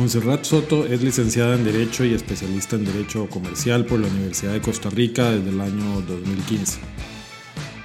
Montserrat 0.00 0.44
Soto 0.44 0.86
es 0.86 1.02
licenciada 1.02 1.54
en 1.56 1.62
Derecho 1.62 2.06
y 2.06 2.14
especialista 2.14 2.76
en 2.76 2.86
Derecho 2.86 3.28
Comercial 3.28 3.84
por 3.84 4.00
la 4.00 4.08
Universidad 4.08 4.54
de 4.54 4.62
Costa 4.62 4.88
Rica 4.88 5.30
desde 5.30 5.50
el 5.50 5.60
año 5.60 6.00
2015. 6.08 6.80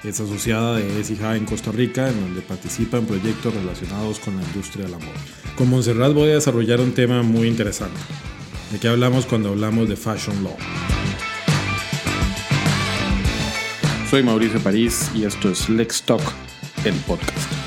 Es 0.06 0.22
asociada 0.22 0.78
de 0.78 1.02
ESIJA 1.02 1.36
en 1.36 1.44
Costa 1.44 1.74
Rica, 1.74 2.08
en 2.08 2.22
donde 2.22 2.40
participa 2.40 3.00
en 3.00 3.06
proyectos 3.06 3.54
relacionados 3.54 4.20
con 4.20 4.38
la 4.38 4.44
industria 4.44 4.86
de 4.86 4.92
la 4.92 4.98
moda. 4.98 5.12
Con 5.58 5.70
Montserrat 5.70 6.14
voy 6.14 6.30
a 6.30 6.36
desarrollar 6.36 6.80
un 6.80 6.94
tema 6.94 7.22
muy 7.22 7.50
interesante. 7.50 8.00
¿De 8.72 8.80
qué 8.80 8.88
hablamos 8.88 9.26
cuando 9.26 9.50
hablamos 9.50 9.90
de 9.90 9.98
Fashion 9.98 10.42
Law? 10.42 10.56
Soy 14.10 14.24
Mauricio 14.24 14.62
París 14.62 15.12
y 15.14 15.26
esto 15.26 15.50
es 15.50 15.68
Lex 15.68 16.04
Talk, 16.04 16.24
el 16.86 16.96
podcast. 17.02 17.65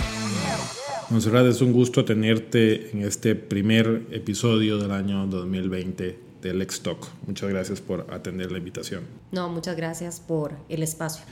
Monserrat, 1.11 1.46
es 1.46 1.62
un 1.62 1.72
gusto 1.72 2.04
tenerte 2.04 2.91
en 2.91 3.01
este 3.01 3.34
primer 3.34 4.02
episodio 4.10 4.77
del 4.77 4.91
año 4.91 5.27
2020 5.27 6.19
de 6.42 6.55
Lex 6.55 6.83
Talk. 6.83 7.06
Muchas 7.27 7.48
gracias 7.48 7.80
por 7.80 8.06
atender 8.10 8.52
la 8.52 8.59
invitación. 8.59 9.05
No, 9.33 9.48
muchas 9.48 9.74
gracias 9.74 10.20
por 10.20 10.52
el 10.69 10.83
espacio. 10.83 11.24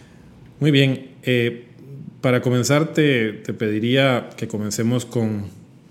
Muy 0.61 0.71
bien, 0.71 1.11
eh, 1.25 1.67
para 2.23 2.41
comenzar 2.41 2.95
te, 2.95 3.35
pediría 3.53 4.31
que 4.35 4.49
comencemos 4.49 5.05
con, 5.05 5.45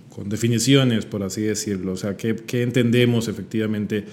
con, 0.09 0.29
definiciones, 0.29 1.05
por 1.05 1.21
así 1.21 1.43
decirlo. 1.43 1.91
O 1.91 1.97
sea, 1.97 2.17
¿qué, 2.17 2.35
qué 2.35 2.63
entendemos 2.63 3.27
efectivamente 3.27 4.05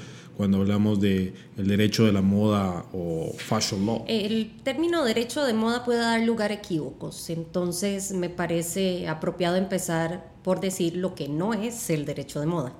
cuando 0.42 0.58
hablamos 0.58 0.98
de 0.98 1.34
el 1.56 1.68
derecho 1.68 2.04
de 2.04 2.10
la 2.10 2.20
moda 2.20 2.84
o 2.92 3.32
fashion 3.38 3.86
law? 3.86 4.04
El 4.08 4.50
término 4.64 5.04
derecho 5.04 5.44
de 5.44 5.52
moda 5.52 5.84
puede 5.84 6.00
dar 6.00 6.20
lugar 6.22 6.50
a 6.50 6.54
equívocos, 6.54 7.30
entonces 7.30 8.10
me 8.10 8.28
parece 8.28 9.06
apropiado 9.06 9.54
empezar 9.54 10.32
por 10.42 10.58
decir 10.58 10.96
lo 10.96 11.14
que 11.14 11.28
no 11.28 11.54
es 11.54 11.90
el 11.90 12.04
derecho 12.04 12.40
de 12.40 12.46
moda. 12.46 12.72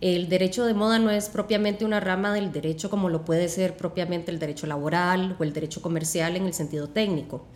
El 0.00 0.28
derecho 0.28 0.64
de 0.64 0.74
moda 0.74 0.98
no 0.98 1.12
es 1.12 1.28
propiamente 1.28 1.84
una 1.84 2.00
rama 2.00 2.34
del 2.34 2.50
derecho 2.50 2.90
como 2.90 3.08
lo 3.08 3.24
puede 3.24 3.48
ser 3.48 3.76
propiamente 3.76 4.32
el 4.32 4.40
derecho 4.40 4.66
laboral 4.66 5.36
o 5.38 5.44
el 5.44 5.52
derecho 5.52 5.80
comercial 5.82 6.34
en 6.34 6.46
el 6.46 6.54
sentido 6.54 6.88
técnico. 6.88 7.46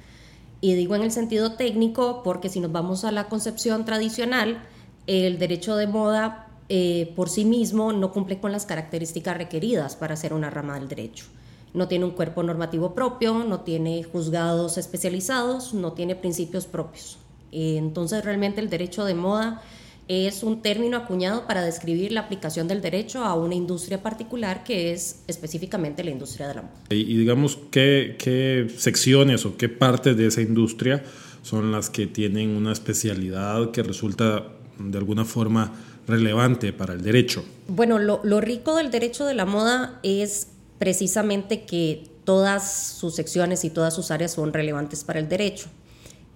Y 0.60 0.74
digo 0.74 0.94
en 0.94 1.02
el 1.02 1.10
sentido 1.10 1.54
técnico 1.56 2.22
porque 2.22 2.48
si 2.48 2.60
nos 2.60 2.70
vamos 2.70 3.04
a 3.04 3.10
la 3.10 3.26
concepción 3.28 3.84
tradicional, 3.84 4.62
el 5.08 5.40
derecho 5.40 5.74
de 5.74 5.88
moda 5.88 6.43
eh, 6.68 7.12
por 7.14 7.28
sí 7.28 7.44
mismo 7.44 7.92
no 7.92 8.12
cumple 8.12 8.38
con 8.38 8.52
las 8.52 8.66
características 8.66 9.36
requeridas 9.36 9.96
para 9.96 10.16
ser 10.16 10.32
una 10.32 10.50
rama 10.50 10.78
del 10.78 10.88
derecho. 10.88 11.26
No 11.74 11.88
tiene 11.88 12.04
un 12.04 12.12
cuerpo 12.12 12.42
normativo 12.42 12.94
propio, 12.94 13.44
no 13.44 13.60
tiene 13.60 14.02
juzgados 14.04 14.78
especializados, 14.78 15.74
no 15.74 15.92
tiene 15.92 16.14
principios 16.14 16.66
propios. 16.66 17.18
Eh, 17.52 17.76
entonces 17.76 18.24
realmente 18.24 18.60
el 18.60 18.70
derecho 18.70 19.04
de 19.04 19.14
moda 19.14 19.62
es 20.06 20.42
un 20.42 20.60
término 20.60 20.98
acuñado 20.98 21.46
para 21.46 21.62
describir 21.64 22.12
la 22.12 22.20
aplicación 22.20 22.68
del 22.68 22.82
derecho 22.82 23.24
a 23.24 23.34
una 23.34 23.54
industria 23.54 24.02
particular 24.02 24.62
que 24.62 24.92
es 24.92 25.22
específicamente 25.26 26.04
la 26.04 26.10
industria 26.10 26.48
de 26.48 26.54
la 26.54 26.62
moda. 26.62 26.74
Y, 26.90 27.16
digamos, 27.16 27.58
¿qué, 27.70 28.16
¿qué, 28.18 28.66
secciones 28.76 29.46
o 29.46 29.56
qué 29.56 29.68
partes 29.68 30.16
de 30.16 30.26
esa 30.26 30.42
industria 30.42 31.02
son 31.42 31.72
las 31.72 31.90
que 31.90 32.06
tienen 32.06 32.50
una 32.50 32.72
especialidad 32.72 33.70
que 33.70 33.82
resulta 33.82 34.48
de 34.78 34.98
alguna 34.98 35.24
forma 35.24 35.72
relevante 36.06 36.72
para 36.72 36.94
el 36.94 37.02
derecho? 37.02 37.44
Bueno, 37.68 37.98
lo, 37.98 38.40
rico 38.40 38.76
del 38.76 38.90
derecho 38.90 39.24
de 39.24 39.34
la 39.34 39.44
moda 39.44 39.98
es 40.02 40.48
precisamente 40.78 41.64
que 41.64 42.10
todas 42.24 42.94
sus 42.98 43.14
secciones 43.14 43.64
y 43.64 43.70
todas 43.70 43.94
sus 43.94 44.10
áreas 44.10 44.32
son 44.32 44.52
relevantes 44.52 45.04
para 45.04 45.20
el 45.20 45.28
derecho. 45.28 45.66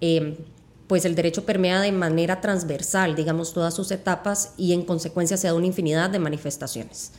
Em, 0.00 0.36
pues 0.86 1.05
el 1.05 1.14
derecho 1.14 1.44
permea 1.44 1.80
de 1.80 1.92
manera 1.92 2.41
transversal, 2.41 3.14
digamos, 3.14 3.52
todas 3.52 3.74
sus 3.74 3.91
etapas 3.91 4.55
y 4.56 4.72
en 4.72 4.84
consecuencia 4.84 5.36
se 5.36 5.46
da 5.46 5.55
una 5.55 5.66
infinidad 5.66 6.08
de 6.08 6.19
manifestaciones. 6.19 7.12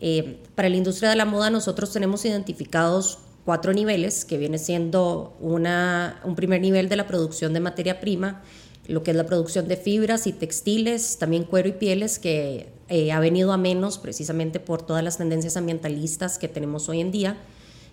Em, 0.00 0.36
para 0.54 0.68
la 0.68 0.76
industria 0.76 1.10
de 1.10 1.16
la 1.16 1.24
moda 1.24 1.50
nosotros 1.50 1.92
tenemos 1.92 2.24
identificados 2.24 3.18
cuatro 3.44 3.72
niveles, 3.72 4.26
que 4.26 4.36
viene 4.36 4.58
siendo 4.58 5.34
una, 5.40 6.20
un 6.22 6.36
primer 6.36 6.60
nivel 6.60 6.90
de 6.90 6.96
la 6.96 7.06
producción 7.06 7.54
de 7.54 7.60
materia 7.60 7.98
prima, 7.98 8.42
lo 8.88 9.02
que 9.02 9.10
es 9.12 9.16
la 9.16 9.26
producción 9.26 9.68
de 9.68 9.76
fibras 9.76 10.26
y 10.26 10.32
textiles, 10.32 11.18
también 11.18 11.44
cuero 11.44 11.68
y 11.68 11.72
pieles, 11.72 12.18
que 12.18 12.72
eh, 12.88 13.12
ha 13.12 13.20
venido 13.20 13.52
a 13.52 13.58
menos 13.58 13.98
precisamente 13.98 14.60
por 14.60 14.82
todas 14.82 15.04
las 15.04 15.18
tendencias 15.18 15.58
ambientalistas 15.58 16.38
que 16.38 16.48
tenemos 16.48 16.88
hoy 16.88 17.00
en 17.00 17.12
día. 17.12 17.36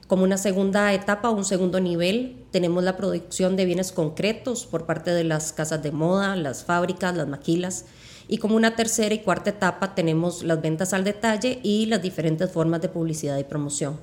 Como 0.07 0.23
una 0.23 0.37
segunda 0.37 0.93
etapa, 0.93 1.31
un 1.31 1.43
segundo 1.43 1.81
nivel, 1.81 2.37
tenemos 2.51 2.81
la 2.83 2.95
producción 2.95 3.57
de 3.57 3.65
bienes 3.65 3.91
concretos 3.91 4.65
por 4.65 4.85
parte 4.85 5.11
de 5.11 5.25
las 5.25 5.51
casas 5.51 5.83
de 5.83 5.91
moda, 5.91 6.35
las 6.37 6.63
fábricas, 6.63 7.15
las 7.17 7.27
maquilas. 7.27 7.85
Y 8.29 8.37
como 8.37 8.55
una 8.55 8.75
tercera 8.75 9.13
y 9.13 9.19
cuarta 9.19 9.49
etapa 9.49 9.95
tenemos 9.95 10.43
las 10.43 10.61
ventas 10.61 10.93
al 10.93 11.03
detalle 11.03 11.59
y 11.61 11.87
las 11.87 12.01
diferentes 12.01 12.49
formas 12.49 12.81
de 12.81 12.89
publicidad 12.89 13.37
y 13.37 13.43
promoción. 13.43 13.99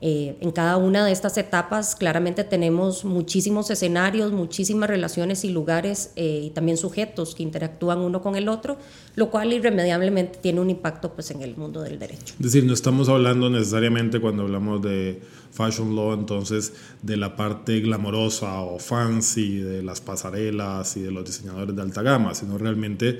Eh, 0.00 0.36
en 0.40 0.52
cada 0.52 0.76
una 0.76 1.04
de 1.04 1.10
estas 1.10 1.36
etapas 1.38 1.96
claramente 1.96 2.44
tenemos 2.44 3.04
muchísimos 3.04 3.68
escenarios, 3.70 4.30
muchísimas 4.30 4.88
relaciones 4.88 5.44
y 5.44 5.50
lugares 5.50 6.12
eh, 6.14 6.42
y 6.44 6.50
también 6.50 6.76
sujetos 6.76 7.34
que 7.34 7.42
interactúan 7.42 7.98
uno 7.98 8.22
con 8.22 8.36
el 8.36 8.48
otro, 8.48 8.76
lo 9.16 9.28
cual 9.30 9.52
irremediablemente 9.52 10.38
tiene 10.40 10.60
un 10.60 10.70
impacto 10.70 11.12
pues, 11.14 11.32
en 11.32 11.42
el 11.42 11.56
mundo 11.56 11.82
del 11.82 11.98
derecho. 11.98 12.34
Es 12.38 12.42
decir, 12.42 12.64
no 12.64 12.74
estamos 12.74 13.08
hablando 13.08 13.50
necesariamente 13.50 14.20
cuando 14.20 14.44
hablamos 14.44 14.82
de 14.82 15.20
fashion 15.50 15.96
law, 15.96 16.12
entonces 16.12 16.74
de 17.02 17.16
la 17.16 17.34
parte 17.34 17.80
glamorosa 17.80 18.60
o 18.60 18.78
fancy 18.78 19.58
de 19.58 19.82
las 19.82 20.00
pasarelas 20.00 20.96
y 20.96 21.00
de 21.00 21.10
los 21.10 21.24
diseñadores 21.24 21.74
de 21.74 21.82
alta 21.82 22.02
gama, 22.02 22.36
sino 22.36 22.56
realmente 22.56 23.18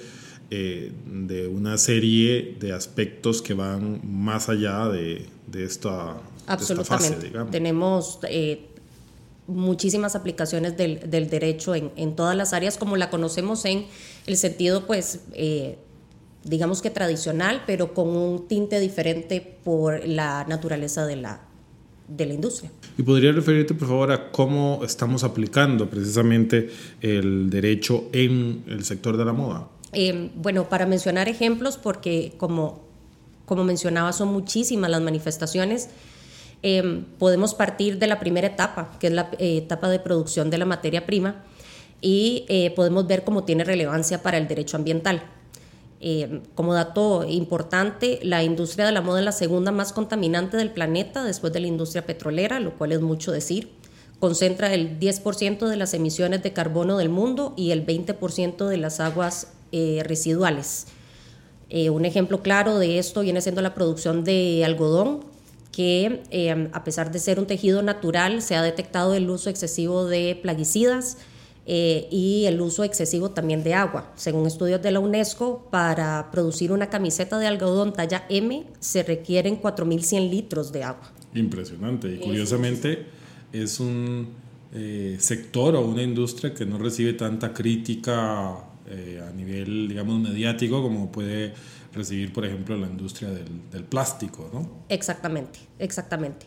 eh, 0.51 0.93
de 1.05 1.49
una 1.49 1.77
serie 1.77 2.57
de 2.61 2.73
aspectos 2.73 3.43
que 3.43 3.55
van 3.55 4.01
más 4.05 4.49
allá 4.49 4.87
de, 4.87 5.27
de 5.49 5.65
esta 5.65 6.17
Absolutamente. 6.49 7.31
Tenemos 7.51 8.19
eh, 8.29 8.67
muchísimas 9.47 10.17
aplicaciones 10.17 10.77
del, 10.77 11.01
derecho 11.31 11.75
en, 11.75 12.17
todas 12.17 12.37
las 12.37 12.53
áreas 12.53 12.77
como 12.77 12.97
la 12.97 13.11
conocemos 13.11 13.65
en 13.65 13.87
el 14.27 14.37
sentido, 14.37 14.87
pues, 14.87 15.21
eh, 15.35 15.79
digamos 16.45 16.83
que 16.83 16.91
tradicional, 16.91 17.63
pero 17.67 17.95
con 17.95 18.09
un 18.09 18.49
tinte 18.49 18.81
diferente 18.81 19.41
por 19.65 20.07
la 20.07 20.45
naturaleza 20.49 21.07
de 21.07 21.17
la, 21.17 21.41
de 22.09 22.27
la 22.27 22.35
industria. 22.35 22.71
¿Y 22.97 23.03
podría 23.03 23.33
referirte, 23.33 23.75
por 23.75 23.89
favor, 23.89 24.13
a 24.13 24.31
cómo 24.31 24.81
estamos 24.85 25.25
aplicando 25.25 25.89
precisamente 25.89 26.71
el 27.01 27.51
derecho 27.51 28.09
en 28.13 28.65
el 28.67 28.85
sector 28.85 29.17
de 29.17 29.25
la 29.25 29.33
moda? 29.33 29.69
Eh, 29.93 30.31
bueno, 30.35 30.69
para 30.69 30.87
mencionar 30.87 31.29
ejemplos, 31.29 31.79
porque 31.79 32.35
como, 32.37 32.83
como 33.47 33.65
mencionaba, 33.65 34.13
son 34.13 34.29
muchísimas 34.29 34.91
las 34.91 35.01
manifestaciones 35.01 35.89
Em, 36.63 37.05
podemos 37.19 37.55
partir 37.55 37.99
de 37.99 38.09
la 38.09 38.19
primera 38.19 38.49
etapa, 38.49 38.91
que 38.99 39.07
es 39.07 39.13
la 39.13 39.31
eh, 39.39 39.59
etapa 39.59 39.89
de 39.89 40.01
producción 40.01 40.51
de 40.51 40.59
la 40.59 40.65
materia 40.65 41.07
prima, 41.07 41.45
y 42.01 42.45
eh, 42.49 42.73
podemos 42.75 43.07
ver 43.07 43.25
cómo 43.25 43.45
tiene 43.45 43.65
relevancia 43.65 44.23
para 44.23 44.39
el 44.39 44.49
derecho 44.49 44.77
ambiental. 44.77 45.23
Em, 46.01 46.43
como 46.55 46.75
dato 46.75 47.25
importante, 47.25 48.19
la 48.23 48.43
industria 48.43 48.87
de 48.87 48.93
la 48.93 49.03
moda 49.03 49.21
es 49.21 49.25
la 49.25 49.33
segunda 49.33 49.71
más 49.71 49.93
contaminante 49.93 50.57
del 50.57 50.71
planeta 50.71 51.25
después 51.25 51.53
de 51.53 51.61
la 51.61 51.69
industria 51.69 52.07
petrolera, 52.07 52.59
lo 52.61 52.77
cual 52.77 52.93
es 52.93 53.01
mucho 53.01 53.31
decir. 53.31 53.71
Concentra 54.19 54.75
el 54.75 54.99
10% 54.99 55.69
de 55.69 55.77
las 55.77 55.95
emisiones 55.95 56.43
de 56.43 56.53
carbono 56.53 56.99
del 56.99 57.09
mundo 57.09 57.55
y 57.57 57.71
el 57.71 57.87
20% 57.87 58.67
de 58.67 58.77
las 58.79 58.99
aguas 58.99 59.53
eh, 59.71 60.03
residuales. 60.05 60.87
un 61.71 62.05
ejemplo 62.05 62.43
claro 62.43 62.79
de 62.79 62.99
esto 62.99 63.21
viene 63.21 63.41
siendo 63.43 63.61
la 63.63 63.75
producción 63.75 64.25
de 64.25 64.65
algodón, 64.65 65.21
que 65.79 66.25
eh, 66.33 66.69
a 66.73 66.83
pesar 66.83 67.13
de 67.13 67.21
ser 67.21 67.39
un 67.39 67.47
tejido 67.47 67.83
natural, 67.83 68.43
se 68.43 68.57
ha 68.57 68.63
detectado 68.63 69.15
el 69.15 69.31
uso 69.31 69.49
excesivo 69.49 70.07
de 70.07 70.37
plaguicidas 70.43 71.19
eh, 71.67 72.09
y 72.11 72.47
el 72.47 72.61
uso 72.61 72.83
excesivo 72.83 73.31
también 73.31 73.63
de 73.63 73.75
agua. 73.75 74.13
Según 74.17 74.49
estudios 74.49 74.83
de 74.83 74.91
la 74.91 74.99
UNESCO, 74.99 75.69
para 75.71 76.33
producir 76.33 76.73
una 76.73 76.91
camiseta 76.91 77.39
de 77.39 77.47
algodón 77.47 77.93
talla 77.93 78.27
M 78.29 78.67
se 78.81 79.05
requieren 79.05 79.63
4.100 79.63 80.29
litros 80.29 80.73
de 80.73 80.83
agua. 80.83 81.13
Impresionante. 81.33 82.13
Y 82.13 82.19
curiosamente 82.19 83.07
es 83.53 83.79
un 83.79 84.31
eh, 84.75 85.15
sector 85.21 85.77
o 85.77 85.83
una 85.83 86.03
industria 86.03 86.55
que 86.55 86.67
no 86.67 86.79
recibe 86.79 87.13
tanta 87.13 87.55
crítica 87.55 88.68
a 89.27 89.33
nivel, 89.33 89.89
digamos, 89.89 90.21
mediático 90.21 90.83
como 90.83 91.13
puede 91.13 91.53
recibir, 91.93 92.33
por 92.33 92.45
ejemplo, 92.45 92.77
la 92.77 92.87
industria 92.87 93.31
del, 93.31 93.85
plástico, 93.85 94.49
¿no? 94.53 94.85
Exactamente, 94.89 95.59
exactamente. 95.79 96.47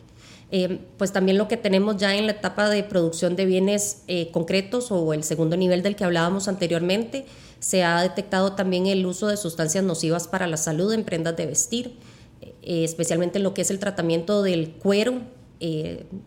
Eh, 0.50 0.80
pues 0.98 1.12
también 1.12 1.38
lo 1.38 1.48
que 1.48 1.56
tenemos 1.56 1.96
ya 1.96 2.14
en 2.14 2.26
la 2.26 2.32
etapa 2.32 2.68
de 2.68 2.82
producción 2.82 3.36
de 3.36 3.46
bienes 3.46 4.02
eh, 4.06 4.30
concretos 4.32 4.92
o 4.92 5.14
el 5.14 5.24
segundo 5.24 5.56
nivel 5.56 5.82
del 5.82 5.96
que 5.96 6.04
hablábamos 6.04 6.46
anteriormente, 6.46 7.24
se 7.58 7.84
ha 7.84 8.02
detectado 8.02 8.52
también 8.52 8.86
el 8.86 9.06
uso 9.06 9.28
de 9.28 9.36
sustancias 9.36 9.82
nocivas 9.82 10.28
para 10.28 10.46
la 10.46 10.56
salud 10.56 10.92
en 10.92 11.04
prendas 11.04 11.36
de 11.36 11.46
vestir, 11.46 11.96
eh, 12.40 12.84
especialmente 12.84 13.38
en 13.38 13.44
lo 13.44 13.54
que 13.54 13.62
es 13.62 13.70
el 13.70 13.78
tratamiento 13.78 14.42
del 14.42 14.72
cuero. 14.72 15.22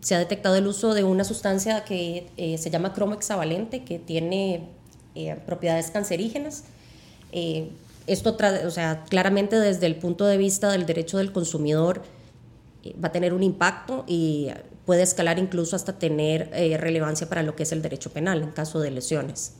se 0.00 0.14
ha 0.14 0.18
detectado 0.18 0.56
el 0.56 0.66
uso 0.66 0.94
de 0.94 1.04
una 1.04 1.22
sustancia 1.22 1.84
que 1.84 2.26
se 2.58 2.70
llama 2.70 2.94
cromo 2.94 3.12
hexavalente, 3.12 3.84
que 3.84 3.98
tiene 3.98 4.70
propiedades 5.46 5.90
cancerígenas 5.90 6.64
esto, 8.06 8.36
o 8.64 8.70
sea, 8.70 9.04
claramente 9.08 9.58
desde 9.58 9.86
el 9.86 9.96
punto 9.96 10.26
de 10.26 10.36
vista 10.36 10.70
del 10.70 10.86
derecho 10.86 11.18
del 11.18 11.32
consumidor 11.32 12.02
eh, 12.84 12.94
va 13.02 13.08
a 13.08 13.12
tener 13.12 13.34
un 13.34 13.42
impacto 13.42 14.04
y 14.06 14.48
puede 14.84 15.02
escalar 15.02 15.38
incluso 15.38 15.74
hasta 15.74 15.98
tener 15.98 16.50
eh, 16.52 16.76
relevancia 16.76 17.28
para 17.28 17.42
lo 17.42 17.56
que 17.56 17.64
es 17.64 17.72
el 17.72 17.82
derecho 17.82 18.10
penal 18.10 18.42
en 18.42 18.50
caso 18.50 18.80
de 18.80 18.90
lesiones. 18.92 19.54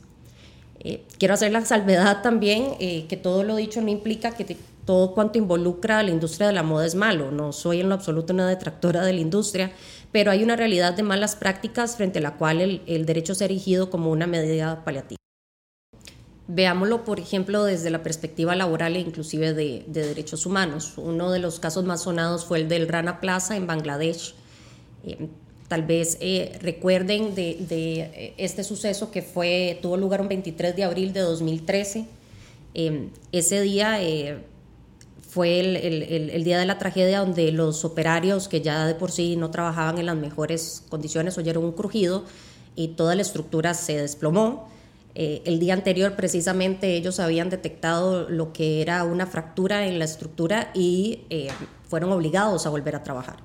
Eh, 0.79 1.05
quiero 1.19 1.35
hacer 1.35 1.51
la 1.51 1.65
salvedad 1.65 2.23
también 2.23 2.77
que 2.79 3.19
todo 3.21 3.43
lo 3.43 3.57
dicho 3.57 3.81
no 3.81 3.89
implica 3.89 4.31
que 4.33 4.57
todo 4.85 5.15
cuanto 5.15 5.39
involucra 5.39 5.99
a 5.99 6.03
la 6.05 6.11
industria 6.11 6.47
de 6.47 6.53
la 6.53 6.63
moda 6.63 6.87
es 6.87 6.95
malo. 6.95 7.33
No 7.33 7.53
soy 7.53 7.81
en 7.81 7.89
lo 7.89 7.97
absoluto 7.97 8.33
una 8.33 8.49
detractora 8.49 9.05
de 9.05 9.13
la 9.13 9.21
industria, 9.21 9.73
pero 10.13 10.31
hay 10.31 10.45
una 10.45 10.55
realidad 10.55 10.95
de 10.95 11.03
malas 11.03 11.35
prácticas 11.35 11.97
frente 11.97 12.21
a 12.21 12.23
la 12.23 12.37
cual 12.37 12.61
el, 12.61 12.83
el 12.87 13.05
derecho 13.05 13.35
se 13.35 13.43
ha 13.43 13.47
erigido 13.47 13.91
como 13.91 14.13
una 14.13 14.29
medida 14.29 14.85
paliativa. 14.85 15.17
Veámoslo, 16.49 17.05
por 17.05 17.19
ejemplo, 17.19 17.65
desde 17.65 17.91
la 17.91 18.05
perspectiva 18.05 18.55
laboral 18.55 18.95
e 18.95 19.01
inclusive 19.01 19.53
de, 19.53 19.85
derechos 19.89 20.47
humanos. 20.47 20.95
Uno 20.97 21.33
de 21.33 21.41
los 21.41 21.59
casos 21.59 21.85
más 21.85 22.03
sonados 22.03 22.45
fue 22.45 22.59
el 22.59 22.69
del 22.69 22.87
Rana 22.87 23.21
Plaza 23.21 23.57
en 23.57 23.67
Bangladesh. 23.67 24.35
Eh, 25.05 25.29
tal 25.67 25.83
vez 25.83 26.19
eh, 26.21 26.57
recuerden 26.63 27.35
de, 27.35 27.67
eh, 27.69 28.35
este 28.37 28.63
suceso 28.63 29.11
que 29.11 29.23
fue, 29.23 29.81
tuvo 29.83 29.97
lugar 29.97 30.21
un 30.21 30.29
23 30.29 30.77
de 30.77 30.85
abril 30.85 31.13
de 31.13 31.21
2013. 31.21 32.07
ese 33.33 33.61
día 33.63 33.99
fue 35.37 35.61
el, 35.61 36.45
día 36.45 36.59
de 36.59 36.65
la 36.65 36.79
tragedia 36.79 37.19
donde 37.19 37.51
los 37.51 37.85
operarios 37.85 38.49
que 38.49 38.61
ya 38.63 38.87
de 38.87 38.95
por 38.95 39.11
sí 39.11 39.37
no 39.37 39.51
trabajaban 39.51 39.99
en 39.99 40.07
las 40.07 40.17
mejores 40.17 40.85
condiciones 40.89 41.37
oyeron 41.37 41.65
un 41.65 41.73
crujido 41.73 42.25
y 42.77 42.89
toda 42.89 43.15
la 43.15 43.23
estructura 43.23 43.75
se 43.75 43.99
desplomó. 43.99 44.69
Eh, 45.19 45.41
el 45.47 45.59
día 45.59 45.73
anterior 45.73 46.15
precisamente 46.15 46.95
ellos 46.95 47.21
habían 47.21 47.49
detectado 47.49 48.29
lo 48.29 48.53
que 48.53 48.83
era 48.83 49.03
una 49.05 49.27
fractura 49.27 49.87
en 49.87 49.99
la 49.99 50.05
estructura 50.05 50.71
y 50.75 51.21
eh, 51.31 51.49
fueron 51.89 52.13
obligados 52.13 52.67
a 52.67 52.69
volver 52.69 52.95
a 52.97 53.03
trabajar. 53.03 53.39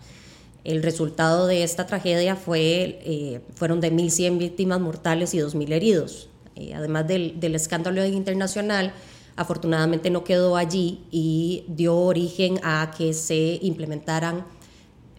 El 0.65 0.83
resultado 0.83 1.47
de 1.47 1.63
esta 1.63 1.87
tragedia 1.87 2.35
fue, 2.35 2.99
eh, 3.05 3.39
fueron 3.55 3.79
de 3.79 3.89
1.100 3.89 4.37
víctimas 4.37 4.81
mortales 4.81 5.33
y 5.33 5.37
2.000 5.37 5.71
heridos. 5.71 6.29
además 6.75 7.07
del, 7.07 7.39
del, 7.39 7.55
escándalo 7.55 8.05
internacional, 8.05 8.91
afortunadamente 9.37 10.09
no 10.09 10.25
quedó 10.25 10.57
allí 10.57 11.05
y 11.09 11.63
dio 11.69 11.95
origen 11.95 12.59
a 12.63 12.91
que 12.97 13.13
se 13.13 13.59
implementaran 13.61 14.45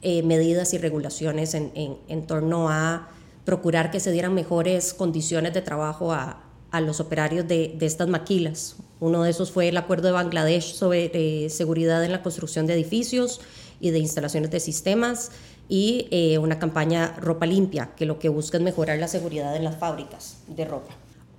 medidas 0.03 0.75
y 0.75 0.79
regulaciones 0.79 1.55
en, 1.55 1.73
en, 1.75 1.97
en 2.09 2.27
torno 2.27 2.69
a 2.69 3.09
procurar 3.45 3.91
que 3.91 4.01
se 4.01 4.13
dieran 4.13 4.35
mejores 4.35 4.95
condiciones 4.95 5.55
de 5.55 5.63
trabajo 5.63 6.13
a, 6.13 6.42
a 6.73 6.81
los 6.81 7.01
operarios 7.01 7.47
de, 7.47 7.77
estas 7.81 8.09
maquilas. 8.09 8.77
Uno 8.99 9.23
de 9.23 9.31
esos 9.31 9.53
fue 9.53 9.69
el 9.69 9.77
acuerdo 9.77 10.09
de 10.09 10.13
Bangladesh 10.13 10.73
sobre 10.75 11.11
eh, 11.15 11.51
seguridad 11.51 12.03
en 12.05 12.13
la 12.13 12.23
construcción 12.23 12.67
de 12.67 12.75
edificios 12.75 13.41
y 13.79 13.91
de 13.91 13.99
instalaciones 13.99 14.51
de 14.51 14.59
sistemas 14.59 15.31
y 15.69 16.09
eh, 16.11 16.39
una 16.39 16.59
campaña 16.59 17.15
ropa 17.21 17.47
limpia, 17.47 17.91
que 17.95 18.07
lo 18.07 18.19
que 18.19 18.29
busca 18.31 18.57
es 18.57 18.63
mejorar 18.63 18.99
la 18.99 19.09
seguridad 19.09 19.55
en 19.55 19.65
las 19.65 19.77
fábricas 19.77 20.39
de 20.49 20.65
ropa. 20.65 20.95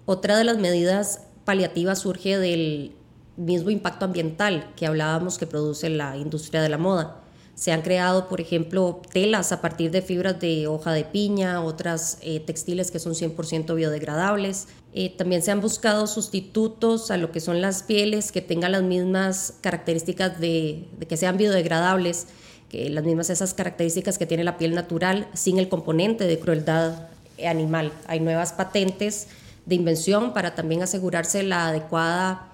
Otra 0.05 0.37
de 0.37 0.43
las 0.43 0.57
medidas 0.57 1.21
paliativas 1.45 1.99
surge 1.99 2.37
del 2.37 2.95
mismo 3.35 3.71
impacto 3.71 4.05
ambiental 4.05 4.71
que 4.75 4.85
hablábamos 4.85 5.39
que 5.39 5.47
produce 5.47 5.89
la 5.89 6.15
industria 6.15 6.61
de 6.61 6.69
la 6.69 6.77
moda. 6.77 7.22
Se 7.55 7.71
han 7.71 7.83
creado, 7.83 8.27
por 8.29 8.41
ejemplo, 8.41 9.01
telas 9.11 9.51
a 9.51 9.61
partir 9.61 9.91
de 9.91 10.01
fibras 10.01 10.39
de 10.39 10.67
hoja 10.67 10.91
de 10.91 11.05
piña, 11.05 11.61
otras 11.61 12.17
eh, 12.21 12.39
textiles 12.39 12.89
que 12.89 12.97
son 12.97 13.13
100% 13.13 13.75
biodegradables. 13.75 14.67
Eh, 14.93 15.13
también 15.15 15.43
se 15.43 15.51
han 15.51 15.61
buscado 15.61 16.07
sustitutos 16.07 17.11
a 17.11 17.17
lo 17.17 17.31
que 17.31 17.39
son 17.39 17.61
las 17.61 17.83
pieles 17.83 18.31
que 18.31 18.41
tengan 18.41 18.71
las 18.71 18.81
mismas 18.81 19.53
características 19.61 20.39
de, 20.39 20.87
que 21.07 21.15
sean 21.15 21.37
biodegradables, 21.37 22.27
que 22.69 22.89
las 22.89 23.03
mismas 23.03 23.29
esas 23.29 23.53
características 23.53 24.17
que 24.17 24.25
tiene 24.25 24.43
la 24.43 24.57
piel 24.57 24.73
natural 24.73 25.27
sin 25.33 25.59
el 25.59 25.69
componente 25.69 26.25
de 26.25 26.39
crueldad 26.39 27.07
animal. 27.45 27.91
Hay 28.07 28.19
nuevas 28.19 28.53
patentes 28.53 29.27
de 29.65 29.75
invención 29.75 30.33
para 30.33 30.55
también 30.55 30.81
asegurarse 30.81 31.43
la 31.43 31.67
adecuada 31.67 32.52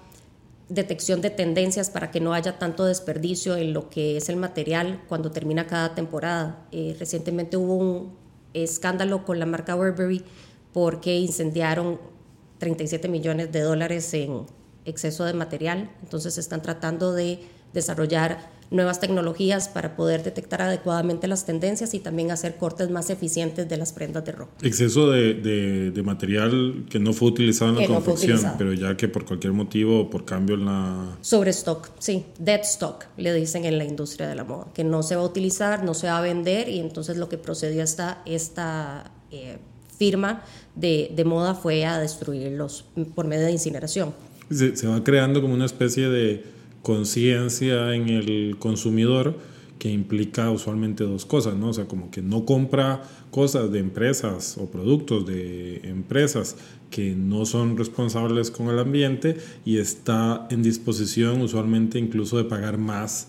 detección 0.70 1.20
de 1.20 1.30
tendencias 1.30 1.90
para 1.90 2.10
que 2.10 2.20
no 2.20 2.32
haya 2.32 2.58
tanto 2.58 2.84
desperdicio 2.84 3.56
en 3.56 3.74
lo 3.74 3.90
que 3.90 4.16
es 4.16 4.28
el 4.28 4.36
material 4.36 5.02
cuando 5.08 5.32
termina 5.32 5.66
cada 5.66 5.94
temporada. 5.94 6.64
Eh, 6.70 6.96
recientemente 6.98 7.56
hubo 7.56 7.74
un 7.74 8.16
escándalo 8.54 9.24
con 9.24 9.38
la 9.38 9.46
marca 9.46 9.74
Burberry 9.74 10.24
porque 10.72 11.18
incendiaron 11.18 12.00
37 12.58 13.08
millones 13.08 13.50
de 13.50 13.60
dólares 13.60 14.14
en 14.14 14.46
exceso 14.84 15.24
de 15.24 15.34
material, 15.34 15.90
entonces 16.02 16.38
están 16.38 16.62
tratando 16.62 17.12
de 17.12 17.40
desarrollar 17.72 18.50
nuevas 18.70 19.00
tecnologías 19.00 19.68
para 19.68 19.96
poder 19.96 20.22
detectar 20.22 20.62
adecuadamente 20.62 21.26
las 21.26 21.44
tendencias 21.44 21.92
y 21.94 21.98
también 21.98 22.30
hacer 22.30 22.56
cortes 22.56 22.88
más 22.88 23.10
eficientes 23.10 23.68
de 23.68 23.76
las 23.76 23.92
prendas 23.92 24.24
de 24.24 24.32
ropa. 24.32 24.52
Exceso 24.62 25.10
de, 25.10 25.34
de, 25.90 26.02
material 26.02 26.86
que 26.88 26.98
no 26.98 27.12
fue 27.12 27.28
utilizado 27.28 27.72
en 27.72 27.76
la 27.78 27.86
confección, 27.86 28.40
pero 28.56 28.72
ya 28.72 28.96
que 28.96 29.08
por 29.08 29.24
cualquier 29.24 29.52
motivo 29.52 30.00
o 30.00 30.10
por 30.10 30.24
cambio 30.24 30.54
en 30.54 30.64
la... 30.64 31.18
Sobre 31.20 31.50
stock, 31.50 31.90
sí, 31.98 32.24
dead 32.38 32.60
stock, 32.60 33.06
le 33.16 33.34
dicen 33.34 33.64
en 33.64 33.76
la 33.76 33.84
industria 33.84 34.28
de 34.28 34.34
la 34.34 34.44
moda, 34.44 34.68
que 34.72 34.84
no 34.84 35.02
se 35.02 35.16
va 35.16 35.22
a 35.22 35.26
utilizar, 35.26 35.84
no 35.84 35.94
se 35.94 36.06
va 36.06 36.18
a 36.18 36.22
vender 36.22 36.68
y 36.68 36.78
entonces 36.78 37.16
lo 37.16 37.28
que 37.28 37.38
procedió 37.38 37.82
esta, 37.82 38.22
esta 38.24 39.10
eh, 39.30 39.58
firma 39.98 40.44
de, 40.74 41.12
de, 41.14 41.24
moda 41.24 41.54
fue 41.54 41.84
a 41.84 41.98
destruirlos 41.98 42.84
por 43.14 43.26
medio 43.26 43.44
de 43.46 43.52
incineración. 43.52 44.14
se 44.48 44.86
va 44.86 45.04
creando 45.04 45.42
como 45.42 45.54
una 45.54 45.66
especie 45.66 46.08
de 46.08 46.59
conciencia 46.82 47.94
en 47.94 48.08
el 48.08 48.56
consumidor 48.58 49.36
que 49.80 49.90
implica 49.90 50.50
usualmente 50.50 51.04
dos 51.04 51.24
cosas, 51.24 51.56
¿no? 51.56 51.70
O 51.70 51.72
sea, 51.72 51.86
como 51.86 52.10
que 52.10 52.20
no 52.20 52.44
compra 52.44 53.02
cosas 53.30 53.72
de 53.72 53.78
empresas 53.78 54.58
o 54.58 54.70
productos 54.70 55.26
de 55.26 55.80
empresas 55.84 56.56
que 56.90 57.14
no 57.14 57.46
son 57.46 57.78
responsables 57.78 58.50
con 58.50 58.68
el 58.68 58.78
ambiente 58.78 59.38
y 59.64 59.78
está 59.78 60.46
en 60.50 60.62
disposición 60.62 61.40
usualmente 61.40 61.98
incluso 61.98 62.36
de 62.36 62.44
pagar 62.44 62.76
más 62.76 63.28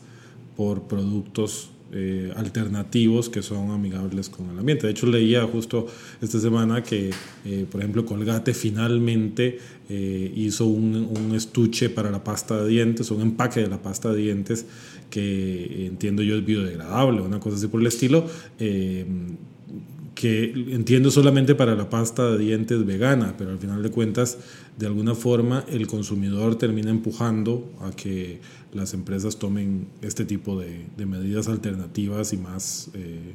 por 0.58 0.84
productos 0.84 1.70
eh, 1.94 2.32
alternativos 2.38 3.28
que 3.28 3.42
son 3.42 3.72
amigables 3.72 4.30
con 4.30 4.50
el 4.50 4.58
ambiente. 4.58 4.88
De 4.88 4.92
hecho, 4.92 5.08
leía 5.08 5.44
justo 5.44 5.88
esta 6.22 6.40
semana 6.40 6.82
que, 6.82 7.10
eh, 7.44 7.66
por 7.70 7.82
ejemplo, 7.82 8.06
Colgate 8.06 8.54
finalmente 8.54 9.60
eh, 9.90 10.32
hizo 10.36 10.68
un, 10.68 11.34
estuche 11.36 11.90
para 11.90 12.10
la 12.10 12.24
pasta 12.24 12.64
de 12.64 12.70
dientes, 12.70 13.12
un 13.12 13.22
empaque 13.22 13.60
de 13.60 13.68
la 13.68 13.82
pasta 13.82 14.14
de 14.14 14.22
dientes 14.22 14.66
que 15.10 15.86
entiendo 15.88 16.24
yo 16.24 16.38
es 16.38 16.46
biodegradable, 16.46 17.22
una 17.22 17.40
cosa 17.42 17.58
así 17.58 17.68
por 17.68 17.82
el 17.82 17.88
estilo 17.88 18.26
que 20.16 20.52
entiendo 20.72 21.10
solamente 21.10 21.56
para 21.56 21.76
la 21.76 21.90
pasta 21.90 22.32
de 22.32 22.38
dientes 22.38 22.86
vegana, 22.86 23.36
pero 23.38 23.52
al 23.52 23.60
final 23.60 23.82
de 23.82 23.92
cuentas, 23.92 24.38
de 24.78 24.86
alguna 24.86 25.16
forma, 25.16 25.66
el 25.70 25.88
consumidor 25.88 26.58
termina 26.58 26.90
empujando 26.90 27.72
a 27.82 27.92
que 27.92 28.42
las 28.74 28.94
empresas 28.94 29.38
tomen 29.38 29.88
este 30.02 30.26
tipo 30.26 30.60
de, 30.60 30.86
medidas 31.06 31.48
alternativas 31.48 32.34
y 32.34 32.38
más, 32.38 32.90
eh, 32.94 33.34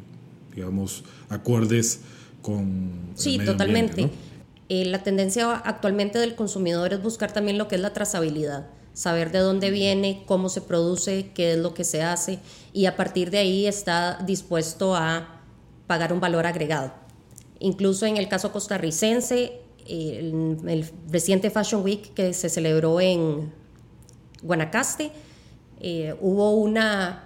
digamos, 0.55 1.05
acordes 1.29 2.01
con... 2.43 2.91
Sí, 3.15 3.39
totalmente. 3.45 4.11
Eh, 4.69 4.85
la 4.85 5.03
tendencia 5.03 5.53
actualmente 5.53 6.19
del 6.19 6.35
consumidor 6.35 6.93
es 6.93 7.03
buscar 7.03 7.33
también 7.33 7.59
lo 7.59 7.69
que 7.69 7.77
es 7.77 7.81
la 7.81 7.93
trazabilidad 7.93 8.67
saber 8.93 9.31
de 9.31 9.41
dónde 9.41 9.71
viene, 9.71 10.23
cómo 10.25 10.49
se 10.49 10.63
produce, 10.63 11.31
qué 11.35 11.53
es 11.53 11.59
lo 11.59 11.75
que 11.75 11.85
se 11.85 12.03
hace 12.03 12.39
y 12.73 12.87
a 12.87 12.97
partir 12.97 13.31
de 13.31 13.37
ahí 13.37 13.67
está 13.67 14.19
dispuesto 14.25 14.97
a 14.97 15.36
pagar 15.87 16.13
un 16.13 16.21
valor 16.21 16.47
agregado. 16.47 16.93
Incluso 17.59 18.07
en 18.07 18.17
el 18.17 18.29
caso 18.29 18.53
costarricense, 18.53 19.61
el, 19.87 20.59
el 20.67 20.91
reciente 21.09 21.51
Fashion 21.51 21.83
Week 21.83 22.13
que 22.15 22.33
se 22.33 22.49
celebró 22.49 23.01
en 23.01 23.53
Guanacaste, 24.43 25.13
eh, 25.81 26.15
hubo 26.21 26.53
una 26.53 27.23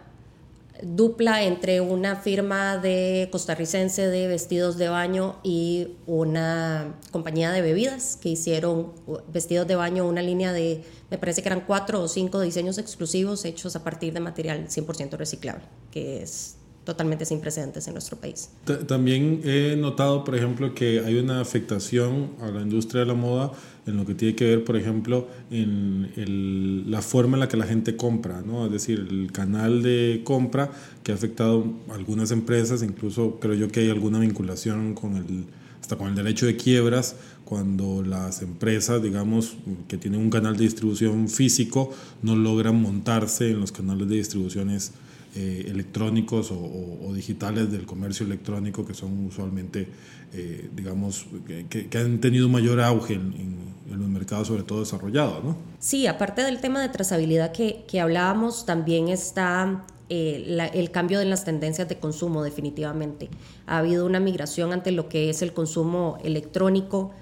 dupla 0.82 1.42
entre 1.44 1.80
una 1.80 2.16
firma 2.16 2.78
de 2.78 3.28
costarricense 3.30 4.06
de 4.06 4.26
vestidos 4.28 4.78
de 4.78 4.88
baño 4.88 5.36
y 5.42 5.96
una 6.06 6.94
compañía 7.10 7.50
de 7.52 7.60
bebidas 7.60 8.16
que 8.16 8.30
hicieron 8.30 8.92
vestidos 9.32 9.66
de 9.66 9.76
baño, 9.76 10.06
una 10.06 10.22
línea 10.22 10.52
de, 10.52 10.82
me 11.10 11.18
parece 11.18 11.42
que 11.42 11.48
eran 11.48 11.60
cuatro 11.60 12.00
o 12.00 12.08
cinco 12.08 12.40
diseños 12.40 12.78
exclusivos 12.78 13.44
hechos 13.44 13.76
a 13.76 13.84
partir 13.84 14.14
de 14.14 14.20
material 14.20 14.68
100% 14.68 15.16
reciclable, 15.16 15.64
que 15.90 16.22
es 16.22 16.56
totalmente 16.84 17.24
sin 17.24 17.40
precedentes 17.40 17.86
en 17.86 17.94
nuestro 17.94 18.16
país. 18.16 18.50
También 18.86 19.42
he 19.44 19.76
notado, 19.76 20.24
por 20.24 20.34
ejemplo, 20.34 20.74
que 20.74 21.00
hay 21.00 21.16
una 21.16 21.40
afectación 21.40 22.30
a 22.40 22.50
la 22.50 22.62
industria 22.62 23.00
de 23.00 23.06
la 23.06 23.14
moda 23.14 23.52
en 23.86 23.96
lo 23.96 24.06
que 24.06 24.14
tiene 24.14 24.34
que 24.34 24.44
ver, 24.44 24.64
por 24.64 24.76
ejemplo, 24.76 25.28
en 25.50 26.84
la 26.86 27.02
forma 27.02 27.36
en 27.36 27.40
la 27.40 27.48
que 27.48 27.56
la 27.56 27.66
gente 27.66 27.96
compra, 27.96 28.42
¿no? 28.42 28.66
Es 28.66 28.72
decir, 28.72 29.06
el 29.10 29.30
canal 29.32 29.82
de 29.82 30.22
compra 30.24 30.70
que 31.02 31.12
ha 31.12 31.14
afectado 31.14 31.64
a 31.90 31.94
algunas 31.94 32.30
empresas, 32.30 32.82
incluso 32.82 33.38
creo 33.40 33.54
yo 33.54 33.68
que 33.68 33.80
hay 33.80 33.90
alguna 33.90 34.18
vinculación 34.18 34.94
con 34.94 35.16
el 35.16 35.44
hasta 35.80 35.96
con 35.96 36.08
el 36.08 36.14
derecho 36.14 36.46
de 36.46 36.56
quiebras, 36.56 37.16
cuando 37.44 38.02
las 38.02 38.42
empresas, 38.42 39.02
digamos, 39.02 39.56
que 39.88 39.96
tienen 39.96 40.20
un 40.20 40.30
canal 40.30 40.56
de 40.56 40.64
distribución 40.64 41.28
físico, 41.28 41.92
no 42.22 42.36
logran 42.36 42.80
montarse 42.80 43.50
en 43.50 43.60
los 43.60 43.72
canales 43.72 44.08
de 44.08 44.16
distribuciones 44.16 44.92
eh, 45.34 45.66
electrónicos 45.68 46.50
o, 46.50 47.12
digitales 47.14 47.70
del 47.70 47.86
comercio 47.86 48.24
electrónico 48.24 48.86
que 48.86 48.94
son 48.94 49.26
usualmente, 49.26 49.88
eh, 50.32 50.70
digamos, 50.74 51.26
que, 51.68 51.98
han 51.98 52.18
tenido 52.20 52.48
mayor 52.48 52.80
auge 52.80 53.14
en, 53.14 53.70
los 53.90 54.08
mercados, 54.08 54.46
sobre 54.46 54.62
todo 54.62 54.80
desarrollados, 54.80 55.42
¿no? 55.42 55.56
Sí, 55.80 56.06
aparte 56.06 56.42
del 56.42 56.60
tema 56.60 56.80
de 56.80 56.88
trazabilidad 56.88 57.50
que, 57.50 57.84
que 57.88 58.00
hablábamos, 58.00 58.64
también 58.64 59.08
está 59.08 59.84
eh, 60.12 60.70
el 60.74 60.90
cambio 60.90 61.20
en 61.20 61.30
las 61.30 61.44
tendencias 61.44 61.88
de 61.88 62.00
consumo, 62.00 62.42
definitivamente. 62.42 63.30
Ha 63.66 63.78
habido 63.78 64.04
una 64.04 64.18
migración 64.18 64.72
ante 64.72 64.90
lo 64.90 65.08
que 65.08 65.30
es 65.30 65.40
el 65.40 65.52
consumo 65.52 66.18
electrónico. 66.24 67.12